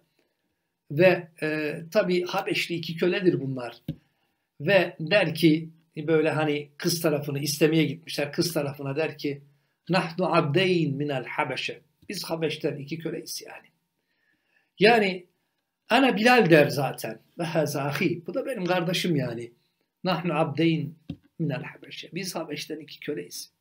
Ve 0.91 1.29
e, 1.43 1.77
tabi 1.91 2.25
Habeşli 2.25 2.75
iki 2.75 2.97
köledir 2.97 3.41
bunlar. 3.41 3.77
Ve 4.61 4.97
der 5.00 5.35
ki 5.35 5.71
böyle 5.97 6.31
hani 6.31 6.69
kız 6.77 7.00
tarafını 7.00 7.39
istemeye 7.39 7.85
gitmişler. 7.85 8.33
Kız 8.33 8.53
tarafına 8.53 8.97
der 8.97 9.19
ki 9.19 9.43
Nahnu 9.89 10.35
abdeyn 10.35 10.97
minel 10.97 11.25
Habeşe. 11.25 11.81
Biz 12.09 12.25
Habeş'ten 12.25 12.77
iki 12.77 12.99
köleyiz 12.99 13.43
yani. 13.47 13.67
Yani 14.79 15.27
ana 15.89 16.17
Bilal 16.17 16.51
der 16.51 16.69
zaten. 16.69 17.19
Ve 17.39 17.45
hazahi. 17.45 18.27
Bu 18.27 18.35
da 18.35 18.47
benim 18.47 18.65
kardeşim 18.65 19.17
yani. 19.17 19.53
Nahnu 20.05 20.39
abdeyn 20.39 20.95
minel 21.39 21.63
Habeşe. 21.63 22.09
Biz 22.15 22.35
Habeş'ten 22.35 22.79
iki 22.79 23.01
köleyiz. 23.01 23.53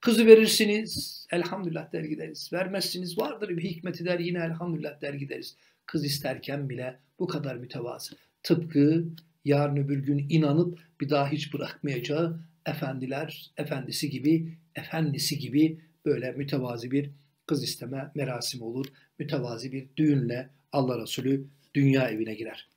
Kızı 0.00 0.26
verirsiniz, 0.26 1.26
elhamdülillah 1.32 1.92
der 1.92 2.04
gideriz. 2.04 2.52
Vermezsiniz, 2.52 3.18
vardır 3.18 3.48
bir 3.48 3.62
hikmeti 3.62 4.04
der, 4.04 4.18
yine 4.18 4.38
elhamdülillah 4.38 5.00
der 5.00 5.14
gideriz. 5.14 5.56
Kız 5.86 6.04
isterken 6.04 6.68
bile 6.68 6.98
bu 7.18 7.26
kadar 7.26 7.56
mütevazı. 7.56 8.16
Tıpkı 8.42 9.04
yarın 9.44 9.76
öbür 9.76 9.98
gün 9.98 10.26
inanıp 10.28 10.78
bir 11.00 11.10
daha 11.10 11.28
hiç 11.28 11.54
bırakmayacağı 11.54 12.40
efendiler, 12.66 13.50
efendisi 13.56 14.10
gibi, 14.10 14.58
efendisi 14.76 15.38
gibi 15.38 15.80
böyle 16.04 16.32
mütevazi 16.32 16.90
bir 16.90 17.10
kız 17.46 17.64
isteme 17.64 18.10
merasimi 18.14 18.64
olur. 18.64 18.86
Mütevazi 19.18 19.72
bir 19.72 19.88
düğünle 19.96 20.50
Allah 20.72 21.02
Resulü 21.02 21.46
dünya 21.74 22.08
evine 22.08 22.34
girer. 22.34 22.68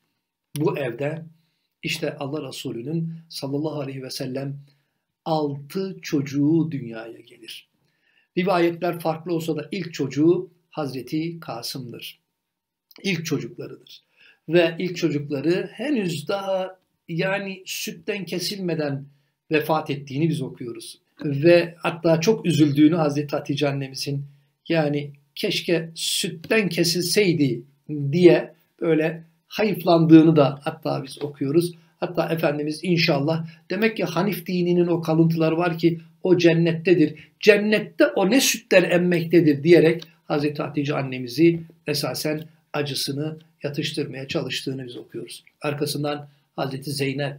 Bu 0.58 0.78
evde 0.78 1.26
işte 1.84 2.16
Allah 2.18 2.48
Resulü'nün 2.48 3.14
sallallahu 3.30 3.80
aleyhi 3.80 4.04
ve 4.04 4.10
sellem 4.10 4.60
altı 5.26 5.98
çocuğu 6.02 6.68
dünyaya 6.72 7.20
gelir. 7.20 7.70
Rivayetler 8.38 9.00
farklı 9.00 9.34
olsa 9.34 9.56
da 9.56 9.70
ilk 9.72 9.94
çocuğu 9.94 10.52
Hazreti 10.70 11.40
Kasım'dır. 11.40 12.20
İlk 13.04 13.26
çocuklarıdır. 13.26 14.04
Ve 14.50 14.76
ilk 14.80 14.98
çocukları 14.98 15.70
henüz 15.74 16.28
daha 16.28 16.80
yani 17.08 17.64
sütten 17.66 18.26
kesilmeden 18.26 19.06
vefat 19.52 19.90
ettiğini 19.90 20.30
biz 20.30 20.42
okuyoruz. 20.42 21.00
Ve 21.26 21.76
hatta 21.78 22.22
çok 22.22 22.46
üzüldüğünü 22.46 22.96
Hazreti 22.96 23.36
Hatice 23.36 23.70
annemizin 23.70 24.26
yani 24.70 25.12
keşke 25.36 25.90
sütten 25.96 26.70
kesilseydi 26.70 27.62
diye 28.12 28.54
böyle 28.82 29.24
hayıflandığını 29.48 30.36
da 30.36 30.60
hatta 30.64 31.04
biz 31.04 31.22
okuyoruz. 31.22 31.74
Hatta 32.00 32.30
Efendimiz 32.30 32.80
inşallah 32.84 33.48
demek 33.70 33.98
ki 33.98 34.04
Hanif 34.04 34.46
dininin 34.46 34.88
o 34.88 35.02
kalıntıları 35.02 35.58
var 35.58 35.78
ki 35.78 36.00
o 36.24 36.38
cennettedir. 36.38 37.20
Cennette 37.40 38.08
o 38.08 38.30
ne 38.30 38.42
sütler 38.42 38.84
emmektedir 38.84 39.64
diyerek 39.64 40.04
Hazreti 40.26 40.62
Hatice 40.62 40.96
annemizi 40.96 41.60
esasen 41.88 42.44
acısını 42.74 43.38
yatıştırmaya 43.64 44.28
çalıştığını 44.28 44.86
biz 44.86 44.98
okuyoruz. 44.98 45.44
Arkasından 45.62 46.28
Hazreti 46.56 46.92
Zeynep 46.92 47.38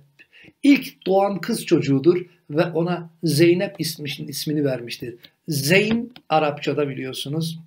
ilk 0.63 1.07
doğan 1.07 1.41
kız 1.41 1.67
çocuğudur 1.67 2.27
ve 2.51 2.65
ona 2.65 3.11
Zeynep 3.23 3.75
isminin 3.79 4.29
ismini 4.29 4.65
vermiştir. 4.65 5.15
Zeyn 5.49 6.13
Arapçada 6.29 6.89
biliyorsunuz 6.89 7.59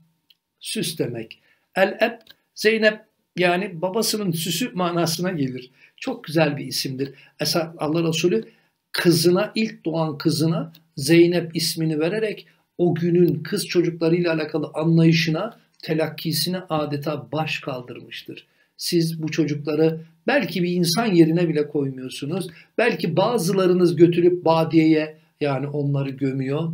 süs 0.59 0.97
demek. 0.99 1.39
El-eb 1.75 2.19
Zeynep 2.55 2.99
yani 3.37 3.81
babasının 3.81 4.31
süsü 4.31 4.71
manasına 4.73 5.31
gelir. 5.31 5.71
Çok 5.97 6.23
güzel 6.23 6.57
bir 6.57 6.65
isimdir. 6.65 7.13
Esas 7.39 7.75
Allah 7.77 8.07
Resulü 8.07 8.45
kızına, 8.91 9.51
ilk 9.55 9.85
doğan 9.85 10.17
kızına 10.17 10.73
Zeynep 10.97 11.55
ismini 11.55 11.99
vererek 11.99 12.47
o 12.77 12.95
günün 12.95 13.43
kız 13.43 13.67
çocuklarıyla 13.67 14.33
alakalı 14.33 14.71
anlayışına, 14.73 15.59
telakkisine 15.83 16.59
adeta 16.69 17.31
baş 17.31 17.59
kaldırmıştır. 17.59 18.47
Siz 18.81 19.23
bu 19.23 19.31
çocukları 19.31 20.01
belki 20.27 20.63
bir 20.63 20.71
insan 20.71 21.05
yerine 21.05 21.49
bile 21.49 21.67
koymuyorsunuz. 21.67 22.47
Belki 22.77 23.15
bazılarınız 23.17 23.95
götürüp 23.95 24.45
badiyeye 24.45 25.17
yani 25.41 25.67
onları 25.67 26.09
gömüyor. 26.09 26.73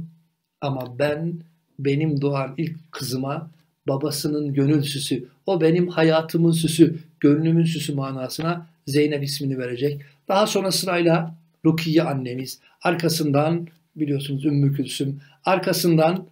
Ama 0.61 0.99
ben 0.99 1.33
benim 1.79 2.21
doğan 2.21 2.53
ilk 2.57 2.91
kızıma 2.91 3.51
babasının 3.87 4.53
gönül 4.53 4.81
süsü, 4.83 5.25
o 5.45 5.61
benim 5.61 5.87
hayatımın 5.87 6.51
süsü, 6.51 6.95
gönlümün 7.19 7.65
süsü 7.65 7.93
manasına 7.93 8.67
Zeynep 8.87 9.23
ismini 9.23 9.57
verecek. 9.57 10.01
Daha 10.27 10.47
sonra 10.47 10.71
sırayla 10.71 11.35
Rukiye 11.65 12.03
annemiz, 12.03 12.59
arkasından 12.81 13.67
biliyorsunuz 13.95 14.45
Ümmü 14.45 14.73
Külsüm, 14.73 15.19
arkasından 15.45 16.25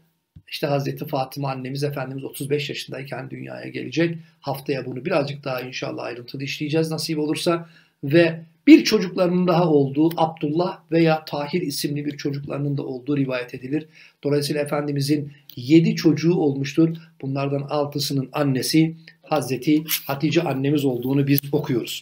işte 0.47 0.67
Hazreti 0.67 1.05
Fatıma 1.08 1.51
annemiz 1.51 1.84
Efendimiz 1.84 2.23
35 2.23 2.69
yaşındayken 2.69 3.29
dünyaya 3.29 3.69
gelecek. 3.69 4.17
Haftaya 4.39 4.86
bunu 4.86 5.05
birazcık 5.05 5.43
daha 5.43 5.62
inşallah 5.62 6.03
ayrıntılı 6.03 6.43
işleyeceğiz 6.43 6.91
nasip 6.91 7.19
olursa. 7.19 7.69
Ve 8.03 8.39
bir 8.67 8.84
çocuklarının 8.84 9.47
daha 9.47 9.69
olduğu 9.69 10.10
Abdullah 10.17 10.79
veya 10.91 11.25
Tahir 11.25 11.62
isimli 11.62 12.05
bir 12.05 12.17
çocuklarının 12.17 12.77
da 12.77 12.84
olduğu 12.84 13.17
rivayet 13.17 13.53
edilir. 13.53 13.88
Dolayısıyla 14.23 14.62
Efendimizin 14.62 15.31
yedi 15.55 15.95
çocuğu 15.95 16.34
olmuştur. 16.34 16.89
Bunlardan 17.21 17.62
altısının 17.62 18.29
annesi 18.34 18.95
Hazreti 19.23 19.84
Hatice 20.08 20.41
annemiz 20.41 20.86
olduğunu 20.86 21.27
biz 21.27 21.39
okuyoruz. 21.51 22.01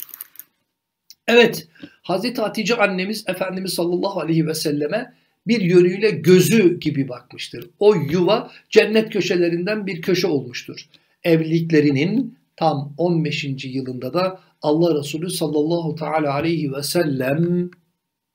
Evet, 1.27 1.67
Hazreti 2.01 2.41
Hatice 2.41 2.75
annemiz 2.75 3.23
Efendimiz 3.27 3.73
sallallahu 3.73 4.19
aleyhi 4.19 4.47
ve 4.47 4.53
selleme 4.53 5.13
bir 5.47 5.61
yönüyle 5.61 6.09
gözü 6.09 6.79
gibi 6.79 7.09
bakmıştır. 7.09 7.69
O 7.79 7.95
yuva 7.95 8.51
cennet 8.69 9.13
köşelerinden 9.13 9.87
bir 9.87 10.01
köşe 10.01 10.27
olmuştur. 10.27 10.87
Evliliklerinin 11.23 12.37
tam 12.55 12.93
15. 12.97 13.65
yılında 13.65 14.13
da 14.13 14.39
Allah 14.61 14.99
Resulü 14.99 15.29
sallallahu 15.29 15.95
teala 15.95 16.33
aleyhi 16.33 16.73
ve 16.73 16.83
sellem 16.83 17.69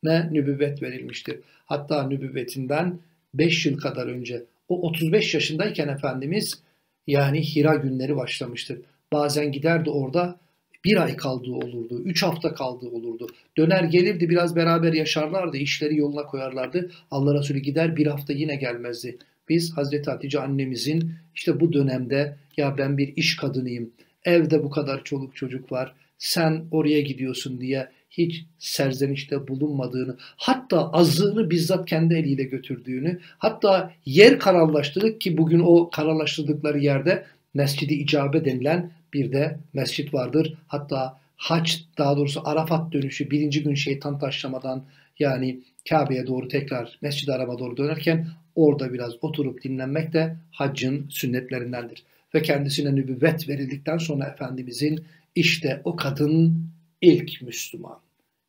ne 0.03 0.29
nübüvvet 0.33 0.83
verilmiştir. 0.83 1.41
Hatta 1.67 2.09
nübüvvetinden 2.09 2.99
5 3.35 3.67
yıl 3.67 3.79
kadar 3.79 4.07
önce 4.07 4.45
o 4.69 4.83
35 4.83 5.35
yaşındayken 5.35 5.89
Efendimiz 5.89 6.63
yani 7.07 7.43
Hira 7.43 7.75
günleri 7.75 8.17
başlamıştır. 8.17 8.79
Bazen 9.13 9.53
giderdi 9.53 9.91
orada 9.91 10.39
bir 10.85 11.03
ay 11.03 11.17
kaldığı 11.17 11.53
olurdu, 11.53 12.03
üç 12.05 12.23
hafta 12.23 12.55
kaldığı 12.55 12.89
olurdu. 12.89 13.27
Döner 13.57 13.85
gelirdi 13.85 14.31
biraz 14.31 14.57
beraber 14.57 14.93
yaşarlardı, 14.93 15.57
işleri 15.57 15.97
yoluna 15.97 16.23
koyarlardı. 16.23 16.91
Allah 17.11 17.39
Resulü 17.39 17.59
gider 17.59 17.97
bir 17.97 18.07
hafta 18.07 18.33
yine 18.33 18.57
gelmezdi. 18.57 19.19
Biz 19.49 19.77
Hazreti 19.77 20.11
Hatice 20.11 20.41
annemizin 20.41 21.13
işte 21.35 21.61
bu 21.61 21.73
dönemde 21.73 22.37
ya 22.57 22.79
ben 22.79 22.99
bir 22.99 23.17
iş 23.17 23.37
kadınıyım, 23.37 23.91
evde 24.25 24.65
bu 24.65 24.71
kadar 24.71 25.05
çoluk 25.05 25.37
çocuk 25.37 25.73
var, 25.73 25.95
sen 26.19 26.65
oraya 26.71 27.01
gidiyorsun 27.01 27.61
diye 27.61 27.89
hiç 28.11 28.45
serzenişte 28.59 29.49
bulunmadığını, 29.49 30.17
hatta 30.37 30.91
azığını 30.93 31.51
bizzat 31.51 31.89
kendi 31.89 32.15
eliyle 32.15 32.45
götürdüğünü, 32.45 33.19
hatta 33.39 33.93
yer 34.07 34.39
kararlaştırdık 34.39 35.21
ki 35.21 35.39
bugün 35.39 35.61
o 35.61 35.91
kararlaştırdıkları 35.91 36.79
yerde 36.79 37.25
Mescidi 37.55 37.95
İcabe 37.95 38.45
denilen 38.45 38.93
bir 39.15 39.33
de 39.33 39.59
mescit 39.73 40.15
vardır. 40.15 40.55
Hatta 40.67 41.21
haç 41.37 41.85
daha 41.99 42.17
doğrusu 42.17 42.41
Arafat 42.45 42.93
dönüşü 42.93 43.31
birinci 43.31 43.63
gün 43.63 43.75
şeytan 43.75 44.19
taşlamadan 44.19 44.85
yani 45.19 45.61
Kabe'ye 45.89 46.27
doğru 46.27 46.49
tekrar 46.49 46.99
Mescid-i 47.03 47.33
Haram'a 47.33 47.59
doğru 47.59 47.77
dönerken 47.77 48.27
orada 48.55 48.93
biraz 48.93 49.13
oturup 49.21 49.63
dinlenmek 49.63 50.13
de 50.13 50.37
haccın 50.53 51.07
sünnetlerindendir. 51.11 52.03
Ve 52.35 52.43
kendisine 52.43 52.95
nübüvvet 52.95 53.49
verildikten 53.49 53.99
sonra 53.99 54.25
Efendimizin 54.25 55.05
işte 55.35 55.81
o 55.85 55.97
kadın 55.97 56.65
ilk 57.01 57.43
Müslüman, 57.43 57.99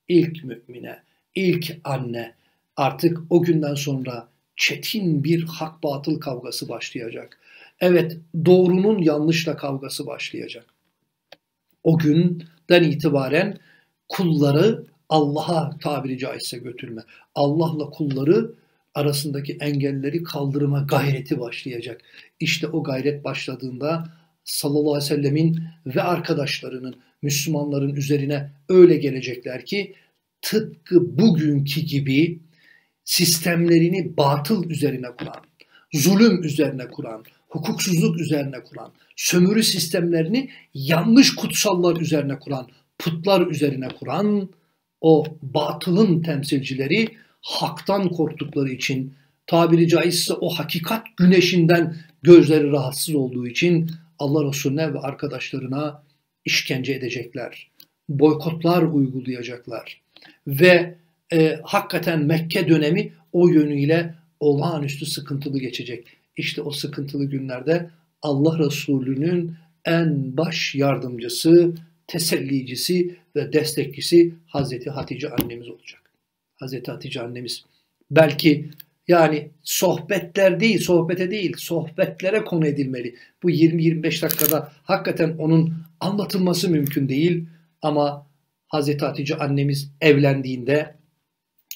ilk 0.07 0.43
mümine, 0.43 0.99
ilk 1.35 1.77
anne. 1.83 2.33
Artık 2.75 3.19
o 3.29 3.41
günden 3.41 3.75
sonra 3.75 4.27
çetin 4.55 5.23
bir 5.23 5.43
hak 5.43 5.83
batıl 5.83 6.19
kavgası 6.19 6.69
başlayacak. 6.69 7.39
Evet 7.81 8.17
doğrunun 8.45 8.97
yanlışla 9.01 9.57
kavgası 9.57 10.07
başlayacak. 10.07 10.65
O 11.83 11.97
günden 11.97 12.83
itibaren 12.83 13.57
kulları 14.09 14.85
Allah'a 15.09 15.77
tabiri 15.77 16.17
caizse 16.17 16.57
götürme. 16.57 17.01
Allah'la 17.35 17.89
kulları 17.89 18.53
arasındaki 18.95 19.53
engelleri 19.53 20.23
kaldırma 20.23 20.81
gayreti 20.81 21.39
başlayacak. 21.39 22.01
İşte 22.39 22.67
o 22.67 22.83
gayret 22.83 23.23
başladığında 23.23 24.13
sallallahu 24.43 24.93
aleyhi 24.95 25.11
ve 25.11 25.15
sellemin 25.15 25.63
ve 25.85 26.01
arkadaşlarının 26.01 26.95
Müslümanların 27.21 27.95
üzerine 27.95 28.51
öyle 28.69 28.97
gelecekler 28.97 29.65
ki 29.65 29.95
tıpkı 30.41 31.19
bugünkü 31.19 31.81
gibi 31.81 32.39
sistemlerini 33.03 34.17
batıl 34.17 34.69
üzerine 34.69 35.07
kuran, 35.19 35.43
zulüm 35.93 36.43
üzerine 36.43 36.87
kuran, 36.87 37.23
hukuksuzluk 37.49 38.19
üzerine 38.19 38.63
kuran, 38.63 38.91
sömürü 39.15 39.63
sistemlerini 39.63 40.49
yanlış 40.73 41.35
kutsallar 41.35 42.01
üzerine 42.01 42.39
kuran, 42.39 42.67
putlar 42.99 43.47
üzerine 43.47 43.87
kuran 43.87 44.49
o 45.01 45.25
batılın 45.41 46.21
temsilcileri 46.21 47.07
haktan 47.41 48.09
korktukları 48.09 48.69
için 48.69 49.13
tabiri 49.47 49.87
caizse 49.87 50.33
o 50.33 50.49
hakikat 50.49 51.07
güneşinden 51.17 51.95
gözleri 52.23 52.71
rahatsız 52.71 53.15
olduğu 53.15 53.47
için 53.47 53.91
Allah 54.19 54.49
Resulüne 54.49 54.93
ve 54.93 54.99
arkadaşlarına 54.99 56.03
işkence 56.45 56.93
edecekler. 56.93 57.71
Boykotlar 58.09 58.83
uygulayacaklar. 58.83 60.01
Ve 60.47 60.95
e, 61.33 61.59
hakikaten 61.63 62.19
Mekke 62.19 62.67
dönemi 62.67 63.13
o 63.33 63.47
yönüyle 63.47 64.15
olağanüstü 64.39 65.05
sıkıntılı 65.05 65.59
geçecek. 65.59 66.18
İşte 66.39 66.61
o 66.61 66.71
sıkıntılı 66.71 67.25
günlerde 67.25 67.89
Allah 68.21 68.59
Resulü'nün 68.59 69.55
en 69.85 70.37
baş 70.37 70.75
yardımcısı, 70.75 71.73
tesellicisi 72.07 73.15
ve 73.35 73.53
destekçisi 73.53 74.33
Hazreti 74.47 74.89
Hatice 74.89 75.29
annemiz 75.29 75.69
olacak. 75.69 76.01
Hazreti 76.55 76.91
Hatice 76.91 77.21
annemiz 77.21 77.65
belki 78.11 78.69
yani 79.07 79.49
sohbetler 79.63 80.59
değil, 80.59 80.79
sohbete 80.79 81.31
değil, 81.31 81.53
sohbetlere 81.57 82.43
konu 82.43 82.67
edilmeli. 82.67 83.15
Bu 83.43 83.51
20-25 83.51 84.21
dakikada 84.21 84.71
hakikaten 84.83 85.35
onun 85.37 85.73
anlatılması 85.99 86.69
mümkün 86.69 87.09
değil. 87.09 87.45
Ama 87.81 88.27
Hazreti 88.67 89.05
Hatice 89.05 89.37
annemiz 89.37 89.91
evlendiğinde 90.01 90.95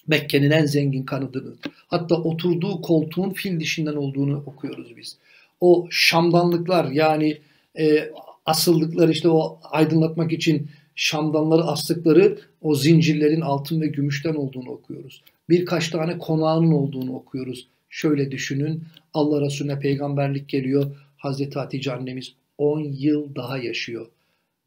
Mekke'nin 0.07 0.51
en 0.51 0.65
zengin 0.65 1.03
kanadını, 1.03 1.53
hatta 1.87 2.15
oturduğu 2.15 2.81
koltuğun 2.81 3.29
fil 3.29 3.59
dişinden 3.59 3.95
olduğunu 3.95 4.43
okuyoruz 4.45 4.97
biz. 4.97 5.17
O 5.61 5.87
şamdanlıklar 5.89 6.91
yani 6.91 7.37
e, 7.79 8.09
asıldıkları 8.45 9.11
işte 9.11 9.29
o 9.29 9.59
aydınlatmak 9.63 10.31
için 10.31 10.69
şamdanları 10.95 11.63
astıkları 11.63 12.39
o 12.61 12.75
zincirlerin 12.75 13.41
altın 13.41 13.81
ve 13.81 13.87
gümüşten 13.87 14.35
olduğunu 14.35 14.69
okuyoruz. 14.69 15.23
Birkaç 15.49 15.89
tane 15.89 16.17
konağının 16.17 16.71
olduğunu 16.71 17.15
okuyoruz. 17.15 17.67
Şöyle 17.89 18.31
düşünün 18.31 18.83
Allah 19.13 19.41
Resulüne 19.41 19.79
peygamberlik 19.79 20.49
geliyor. 20.49 20.95
Hazreti 21.17 21.59
Hatice 21.59 21.93
annemiz 21.93 22.33
10 22.57 22.79
yıl 22.79 23.35
daha 23.35 23.57
yaşıyor. 23.57 24.07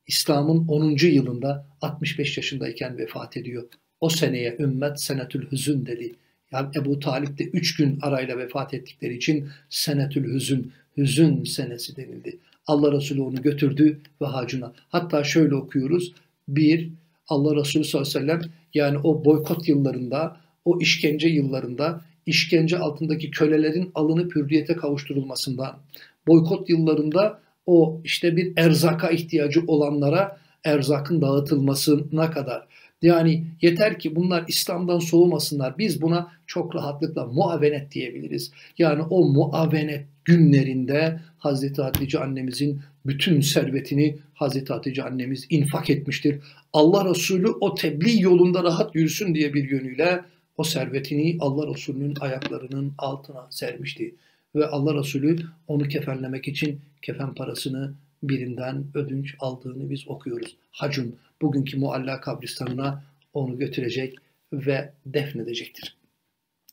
İslam'ın 0.06 0.68
10. 0.68 0.96
yılında 1.06 1.66
65 1.80 2.36
yaşındayken 2.36 2.98
vefat 2.98 3.36
ediyor. 3.36 3.64
O 4.00 4.08
seneye 4.08 4.56
ümmet 4.58 5.00
senetül 5.00 5.50
hüzün 5.52 5.86
dedi. 5.86 6.14
Yani 6.52 6.68
Ebu 6.76 7.00
Talip 7.00 7.38
de 7.38 7.44
3 7.44 7.76
gün 7.76 7.98
arayla 8.02 8.38
vefat 8.38 8.74
ettikleri 8.74 9.16
için 9.16 9.48
senetül 9.70 10.34
hüzün, 10.34 10.72
hüzün 10.96 11.44
senesi 11.44 11.96
denildi. 11.96 12.38
Allah 12.66 12.92
Resulü 12.92 13.20
onu 13.20 13.42
götürdü 13.42 14.00
ve 14.22 14.26
hacına. 14.26 14.72
Hatta 14.88 15.24
şöyle 15.24 15.54
okuyoruz. 15.54 16.12
Bir, 16.48 16.90
Allah 17.28 17.56
Resulü 17.56 17.84
sallallahu 17.84 18.18
aleyhi 18.18 18.26
ve 18.26 18.32
sellem 18.32 18.52
yani 18.74 18.98
o 18.98 19.24
boykot 19.24 19.68
yıllarında, 19.68 20.36
o 20.64 20.80
işkence 20.80 21.28
yıllarında 21.28 22.00
işkence 22.26 22.78
altındaki 22.78 23.30
kölelerin 23.30 23.90
alınıp 23.94 24.36
hürriyete 24.36 24.76
kavuşturulmasından, 24.76 25.78
boykot 26.26 26.68
yıllarında 26.68 27.40
o 27.66 28.00
işte 28.04 28.36
bir 28.36 28.52
erzaka 28.56 29.10
ihtiyacı 29.10 29.62
olanlara 29.66 30.40
erzakın 30.64 31.22
dağıtılmasına 31.22 32.30
kadar. 32.30 32.66
Yani 33.02 33.44
yeter 33.62 33.98
ki 33.98 34.16
bunlar 34.16 34.44
İslam'dan 34.48 34.98
soğumasınlar. 34.98 35.78
Biz 35.78 36.02
buna 36.02 36.32
çok 36.46 36.74
rahatlıkla 36.74 37.26
muavenet 37.26 37.92
diyebiliriz. 37.92 38.52
Yani 38.78 39.02
o 39.02 39.24
muavenet 39.24 40.06
günlerinde 40.24 41.20
Hazreti 41.38 41.82
Hatice 41.82 42.18
annemizin 42.18 42.80
bütün 43.06 43.40
servetini 43.40 44.16
Hazreti 44.34 44.72
Hatice 44.72 45.02
annemiz 45.02 45.46
infak 45.50 45.90
etmiştir. 45.90 46.40
Allah 46.72 47.10
Resulü 47.10 47.48
o 47.48 47.74
tebliğ 47.74 48.22
yolunda 48.22 48.62
rahat 48.62 48.94
yürüsün 48.94 49.34
diye 49.34 49.54
bir 49.54 49.70
yönüyle 49.70 50.20
o 50.56 50.64
servetini 50.64 51.36
Allah 51.40 51.74
Resulü'nün 51.74 52.14
ayaklarının 52.20 52.92
altına 52.98 53.46
sermişti. 53.50 54.14
Ve 54.54 54.66
Allah 54.66 54.94
Resulü 54.94 55.38
onu 55.68 55.88
kefenlemek 55.88 56.48
için 56.48 56.80
kefen 57.02 57.34
parasını 57.34 57.94
birinden 58.22 58.84
ödünç 58.94 59.34
aldığını 59.40 59.90
biz 59.90 60.08
okuyoruz. 60.08 60.56
Hacun 60.70 61.16
bugünkü 61.42 61.76
mualla 61.78 62.20
kabristanına 62.20 63.04
onu 63.32 63.58
götürecek 63.58 64.14
ve 64.52 64.92
defnedecektir. 65.06 65.96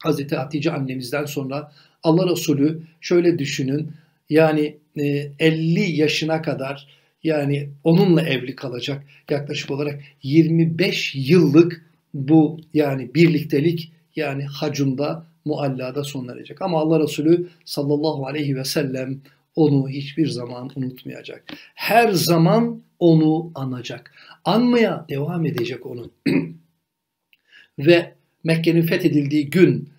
Hazreti 0.03 0.35
Hatice 0.35 0.71
annemizden 0.71 1.25
sonra 1.25 1.71
Allah 2.03 2.31
Resulü 2.31 2.83
şöyle 3.01 3.39
düşünün 3.39 3.91
yani 4.29 4.77
50 4.95 5.79
e, 5.79 5.83
yaşına 5.83 6.41
kadar 6.41 6.87
yani 7.23 7.69
onunla 7.83 8.21
evli 8.21 8.55
kalacak 8.55 9.03
yaklaşık 9.29 9.71
olarak 9.71 10.01
25 10.23 11.15
yıllık 11.15 11.85
bu 12.13 12.59
yani 12.73 13.15
birliktelik 13.15 13.91
yani 14.15 14.45
hacunda 14.45 15.25
muallada 15.45 16.03
sona 16.03 16.31
erecek. 16.31 16.61
Ama 16.61 16.79
Allah 16.79 16.99
Resulü 16.99 17.49
sallallahu 17.65 18.27
aleyhi 18.27 18.55
ve 18.55 18.63
sellem 18.63 19.21
onu 19.55 19.89
hiçbir 19.89 20.27
zaman 20.27 20.71
unutmayacak. 20.75 21.43
Her 21.75 22.11
zaman 22.11 22.83
onu 22.99 23.51
anacak. 23.55 24.11
Anmaya 24.45 25.05
devam 25.09 25.45
edecek 25.45 25.85
onu. 25.85 26.11
ve 27.79 28.13
Mekke'nin 28.43 28.81
fethedildiği 28.81 29.49
gün 29.49 29.89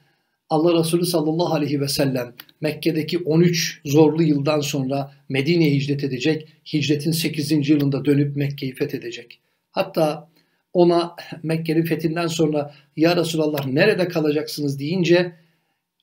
Allah 0.51 0.79
Resulü 0.79 1.07
sallallahu 1.07 1.55
aleyhi 1.55 1.81
ve 1.81 1.89
sellem 1.89 2.35
Mekke'deki 2.61 3.19
13 3.19 3.81
zorlu 3.85 4.23
yıldan 4.23 4.61
sonra 4.61 5.13
Medine'ye 5.29 5.75
hicret 5.75 6.05
edecek. 6.05 6.49
Hicretin 6.73 7.11
8. 7.11 7.69
yılında 7.69 8.05
dönüp 8.05 8.37
Mekke'yi 8.37 8.75
fethedecek. 8.75 9.41
Hatta 9.71 10.29
ona 10.73 11.17
Mekke'nin 11.43 11.85
fethinden 11.85 12.27
sonra 12.27 12.75
ya 12.97 13.17
Resulallah 13.17 13.67
nerede 13.67 14.09
kalacaksınız 14.09 14.79
deyince 14.79 15.33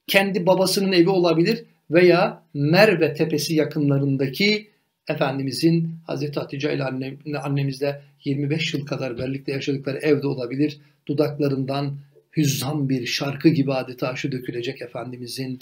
kendi 0.07 0.45
babasının 0.45 0.91
evi 0.91 1.09
olabilir 1.09 1.65
veya 1.91 2.43
Merve 2.53 3.13
tepesi 3.13 3.55
yakınlarındaki 3.55 4.71
Efendimizin 5.07 5.95
Hazreti 6.07 6.39
Hatice 6.39 6.75
ile 6.75 6.83
annem, 6.83 7.17
annemizle 7.43 8.01
25 8.23 8.73
yıl 8.73 8.85
kadar 8.85 9.17
birlikte 9.17 9.51
yaşadıkları 9.51 9.97
evde 9.97 10.27
olabilir. 10.27 10.79
Dudaklarından 11.07 11.97
hüzzam 12.37 12.89
bir 12.89 13.05
şarkı 13.05 13.49
gibi 13.49 13.73
adeta 13.73 14.15
şu 14.15 14.31
dökülecek 14.31 14.81
Efendimizin 14.81 15.59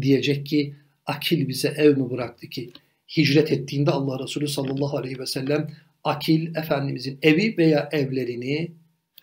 diyecek 0.00 0.46
ki 0.46 0.74
akil 1.06 1.48
bize 1.48 1.68
ev 1.68 1.96
mi 1.96 2.10
bıraktı 2.10 2.46
ki 2.46 2.70
hicret 3.16 3.52
ettiğinde 3.52 3.90
Allah 3.90 4.24
Resulü 4.24 4.48
sallallahu 4.48 4.96
aleyhi 4.96 5.18
ve 5.18 5.26
sellem 5.26 5.70
akil 6.04 6.56
Efendimizin 6.56 7.18
evi 7.22 7.54
veya 7.58 7.88
evlerini 7.92 8.72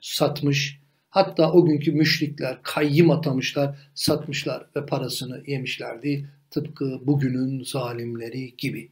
satmış. 0.02 0.80
Hatta 1.10 1.52
o 1.52 1.66
günkü 1.66 1.92
müşrikler 1.92 2.60
kayyım 2.64 3.12
atamışlar, 3.12 3.78
satmışlar 3.96 4.66
ve 4.76 4.86
parasını 4.86 5.44
yemişlerdi. 5.48 6.30
Tıpkı 6.52 7.00
bugünün 7.08 7.64
zalimleri 7.64 8.58
gibi. 8.58 8.90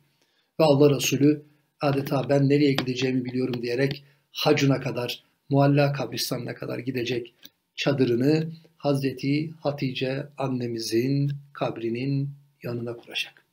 Ve 0.60 0.64
Allah 0.64 0.96
Resulü 0.96 1.44
adeta 1.82 2.30
ben 2.30 2.50
nereye 2.50 2.74
gideceğimi 2.74 3.26
biliyorum 3.26 3.62
diyerek 3.62 4.04
hacına 4.32 4.80
kadar, 4.80 5.24
mualla 5.50 5.94
kabristanına 5.94 6.56
kadar 6.56 6.80
gidecek 6.80 7.34
çadırını 7.76 8.50
Hazreti 8.78 9.52
Hatice 9.60 10.28
annemizin 10.38 11.32
kabrinin 11.54 12.30
yanına 12.64 12.98
kuracak. 12.98 13.46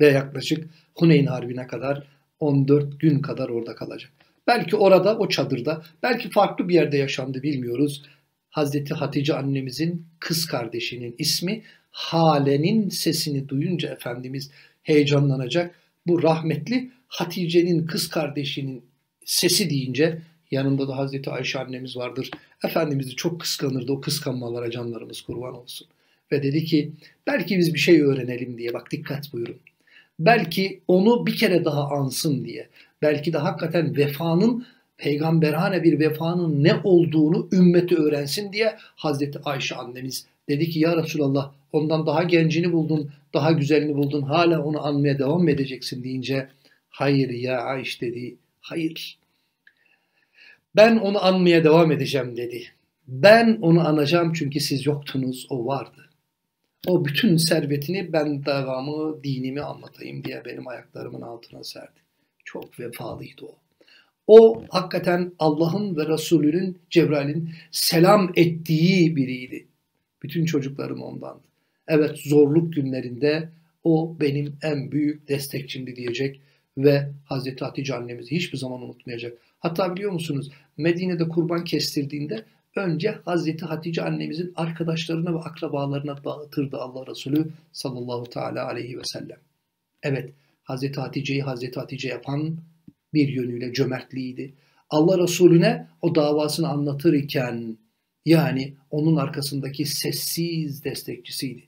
Ve 0.00 0.06
yaklaşık 0.06 0.70
Huneyn 0.94 1.26
Harbi'ne 1.26 1.66
kadar 1.66 2.06
14 2.40 3.00
gün 3.00 3.20
kadar 3.20 3.48
orada 3.48 3.74
kalacak. 3.74 4.12
Belki 4.46 4.76
orada 4.76 5.18
o 5.18 5.28
çadırda, 5.28 5.82
belki 6.02 6.30
farklı 6.30 6.68
bir 6.68 6.74
yerde 6.74 6.96
yaşandı 6.96 7.42
bilmiyoruz. 7.42 8.02
Hazreti 8.50 8.94
Hatice 8.94 9.34
annemizin 9.34 10.06
kız 10.18 10.46
kardeşinin 10.46 11.14
ismi 11.18 11.62
Hale'nin 11.90 12.88
sesini 12.88 13.48
duyunca 13.48 13.88
Efendimiz 13.88 14.50
heyecanlanacak. 14.82 15.74
Bu 16.06 16.22
rahmetli 16.22 16.90
Hatice'nin 17.08 17.86
kız 17.86 18.08
kardeşinin 18.08 18.84
sesi 19.24 19.70
deyince 19.70 20.22
yanında 20.50 20.88
da 20.88 20.96
Hazreti 20.96 21.30
Ayşe 21.30 21.58
annemiz 21.58 21.96
vardır. 21.96 22.30
Efendimiz'i 22.64 23.16
çok 23.16 23.40
kıskanırdı. 23.40 23.92
O 23.92 24.00
kıskanmalara 24.00 24.70
canlarımız 24.70 25.20
kurban 25.20 25.54
olsun. 25.54 25.88
Ve 26.32 26.42
dedi 26.42 26.64
ki 26.64 26.92
belki 27.26 27.58
biz 27.58 27.74
bir 27.74 27.78
şey 27.78 28.02
öğrenelim 28.02 28.58
diye. 28.58 28.74
Bak 28.74 28.90
dikkat 28.90 29.32
buyurun. 29.32 29.56
Belki 30.18 30.80
onu 30.88 31.26
bir 31.26 31.36
kere 31.36 31.64
daha 31.64 31.88
ansın 31.88 32.44
diye. 32.44 32.68
Belki 33.02 33.32
de 33.32 33.38
hakikaten 33.38 33.96
vefanın 33.96 34.66
peygamberhane 34.96 35.82
bir 35.82 35.98
vefanın 36.00 36.64
ne 36.64 36.80
olduğunu 36.84 37.48
ümmeti 37.52 37.96
öğrensin 37.96 38.52
diye 38.52 38.76
Hazreti 38.78 39.38
Ayşe 39.44 39.74
annemiz 39.74 40.26
dedi 40.48 40.70
ki 40.70 40.80
ya 40.80 40.96
Resulallah 40.96 41.52
ondan 41.72 42.06
daha 42.06 42.22
gencini 42.22 42.72
buldun, 42.72 43.10
daha 43.34 43.52
güzelini 43.52 43.94
buldun, 43.94 44.22
hala 44.22 44.62
onu 44.64 44.86
anmaya 44.86 45.18
devam 45.18 45.42
mı 45.42 45.50
edeceksin 45.50 46.04
deyince 46.04 46.48
hayır 46.90 47.30
ya 47.30 47.60
Ayşe 47.60 48.00
dedi, 48.00 48.36
hayır. 48.60 49.18
Ben 50.76 50.96
onu 50.96 51.24
anmaya 51.24 51.64
devam 51.64 51.92
edeceğim 51.92 52.36
dedi. 52.36 52.64
Ben 53.08 53.58
onu 53.62 53.88
anacağım 53.88 54.32
çünkü 54.32 54.60
siz 54.60 54.86
yoktunuz, 54.86 55.46
o 55.50 55.66
vardı. 55.66 56.10
O 56.86 57.04
bütün 57.04 57.36
servetini 57.36 58.12
ben 58.12 58.44
devamı, 58.44 59.24
dinimi 59.24 59.62
anlatayım 59.62 60.24
diye 60.24 60.42
benim 60.44 60.68
ayaklarımın 60.68 61.22
altına 61.22 61.64
serdi. 61.64 62.00
Çok 62.52 62.80
vefalıydı 62.80 63.44
o. 63.44 63.58
O 64.26 64.64
hakikaten 64.68 65.32
Allah'ın 65.38 65.96
ve 65.96 66.08
Resulünün, 66.08 66.78
Cebrail'in 66.90 67.50
selam 67.70 68.32
ettiği 68.36 69.16
biriydi. 69.16 69.66
Bütün 70.22 70.44
çocuklarım 70.44 71.02
ondandı. 71.02 71.42
Evet 71.88 72.18
zorluk 72.18 72.72
günlerinde 72.72 73.48
o 73.84 74.16
benim 74.20 74.56
en 74.62 74.92
büyük 74.92 75.28
destekçimdi 75.28 75.96
diyecek 75.96 76.40
ve 76.78 77.10
Hazreti 77.24 77.64
Hatice 77.64 77.94
annemizi 77.94 78.36
hiçbir 78.36 78.58
zaman 78.58 78.82
unutmayacak. 78.82 79.38
Hatta 79.58 79.96
biliyor 79.96 80.12
musunuz 80.12 80.50
Medine'de 80.76 81.28
kurban 81.28 81.64
kestirdiğinde 81.64 82.44
önce 82.76 83.10
Hazreti 83.10 83.64
Hatice 83.64 84.02
annemizin 84.02 84.52
arkadaşlarına 84.56 85.34
ve 85.34 85.38
akrabalarına 85.38 86.24
dağıtırdı 86.24 86.76
Allah 86.76 87.06
Resulü 87.06 87.48
sallallahu 87.72 88.24
teala 88.24 88.66
aleyhi 88.66 88.98
ve 88.98 89.04
sellem. 89.04 89.38
Evet 90.02 90.32
Hazreti 90.62 91.00
Hatice'yi 91.00 91.42
Hazreti 91.42 91.80
Hatice 91.80 92.08
yapan 92.08 92.56
bir 93.14 93.28
yönüyle 93.28 93.72
cömertliğiydi. 93.72 94.54
Allah 94.90 95.22
Resulüne 95.22 95.86
o 96.02 96.14
davasını 96.14 96.68
anlatır 96.68 97.12
iken 97.12 97.78
yani 98.24 98.74
onun 98.90 99.16
arkasındaki 99.16 99.84
sessiz 99.86 100.84
destekçisiydi. 100.84 101.62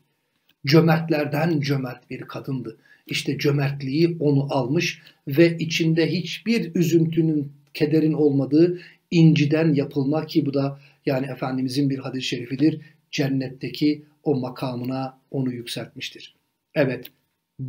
Cömertlerden 0.66 1.60
cömert 1.60 2.10
bir 2.10 2.20
kadındı. 2.20 2.78
İşte 3.06 3.38
cömertliği 3.38 4.16
onu 4.20 4.46
almış 4.50 5.02
ve 5.28 5.58
içinde 5.58 6.12
hiçbir 6.12 6.74
üzüntünün, 6.74 7.52
kederin 7.74 8.12
olmadığı 8.12 8.80
inciden 9.10 9.74
yapılma 9.74 10.26
ki 10.26 10.46
bu 10.46 10.54
da 10.54 10.80
yani 11.06 11.26
Efendimizin 11.26 11.90
bir 11.90 11.98
hadis-i 11.98 12.26
şerifidir. 12.26 12.80
Cennetteki 13.10 14.04
o 14.22 14.34
makamına 14.34 15.18
onu 15.30 15.52
yükseltmiştir. 15.52 16.34
Evet, 16.74 17.06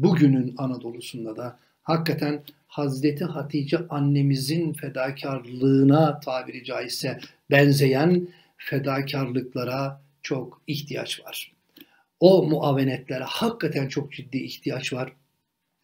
bugünün 0.01 0.55
Anadolu'sunda 0.57 1.37
da 1.37 1.59
hakikaten 1.81 2.43
Hazreti 2.67 3.25
Hatice 3.25 3.87
annemizin 3.89 4.73
fedakarlığına 4.73 6.19
tabiri 6.19 6.63
caizse 6.63 7.19
benzeyen 7.51 8.27
fedakarlıklara 8.57 10.01
çok 10.21 10.61
ihtiyaç 10.67 11.21
var. 11.25 11.53
O 12.19 12.43
muavenetlere 12.43 13.23
hakikaten 13.23 13.87
çok 13.87 14.11
ciddi 14.11 14.37
ihtiyaç 14.37 14.93
var. 14.93 15.13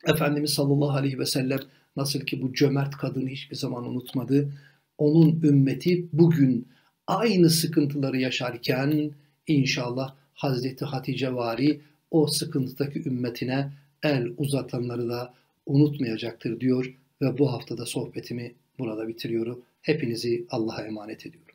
Efendimiz 0.07 0.53
sallallahu 0.53 0.97
aleyhi 0.97 1.19
ve 1.19 1.25
sellem 1.25 1.59
nasıl 1.95 2.19
ki 2.19 2.41
bu 2.41 2.53
cömert 2.53 2.97
kadını 2.97 3.29
hiçbir 3.29 3.55
zaman 3.55 3.85
unutmadı. 3.85 4.53
Onun 4.97 5.41
ümmeti 5.41 6.07
bugün 6.13 6.67
aynı 7.07 7.49
sıkıntıları 7.49 8.17
yaşarken 8.17 9.11
inşallah 9.47 10.15
Hazreti 10.33 10.85
Hatice 10.85 11.35
vari 11.35 11.81
o 12.11 12.27
sıkıntıdaki 12.27 13.03
ümmetine 13.09 13.71
el 14.03 14.33
uzatanları 14.37 15.09
da 15.09 15.33
unutmayacaktır 15.65 16.59
diyor 16.59 16.97
ve 17.21 17.37
bu 17.37 17.53
haftada 17.53 17.85
sohbetimi 17.85 18.55
burada 18.79 19.07
bitiriyorum. 19.07 19.61
Hepinizi 19.81 20.45
Allah'a 20.49 20.83
emanet 20.83 21.25
ediyorum. 21.25 21.48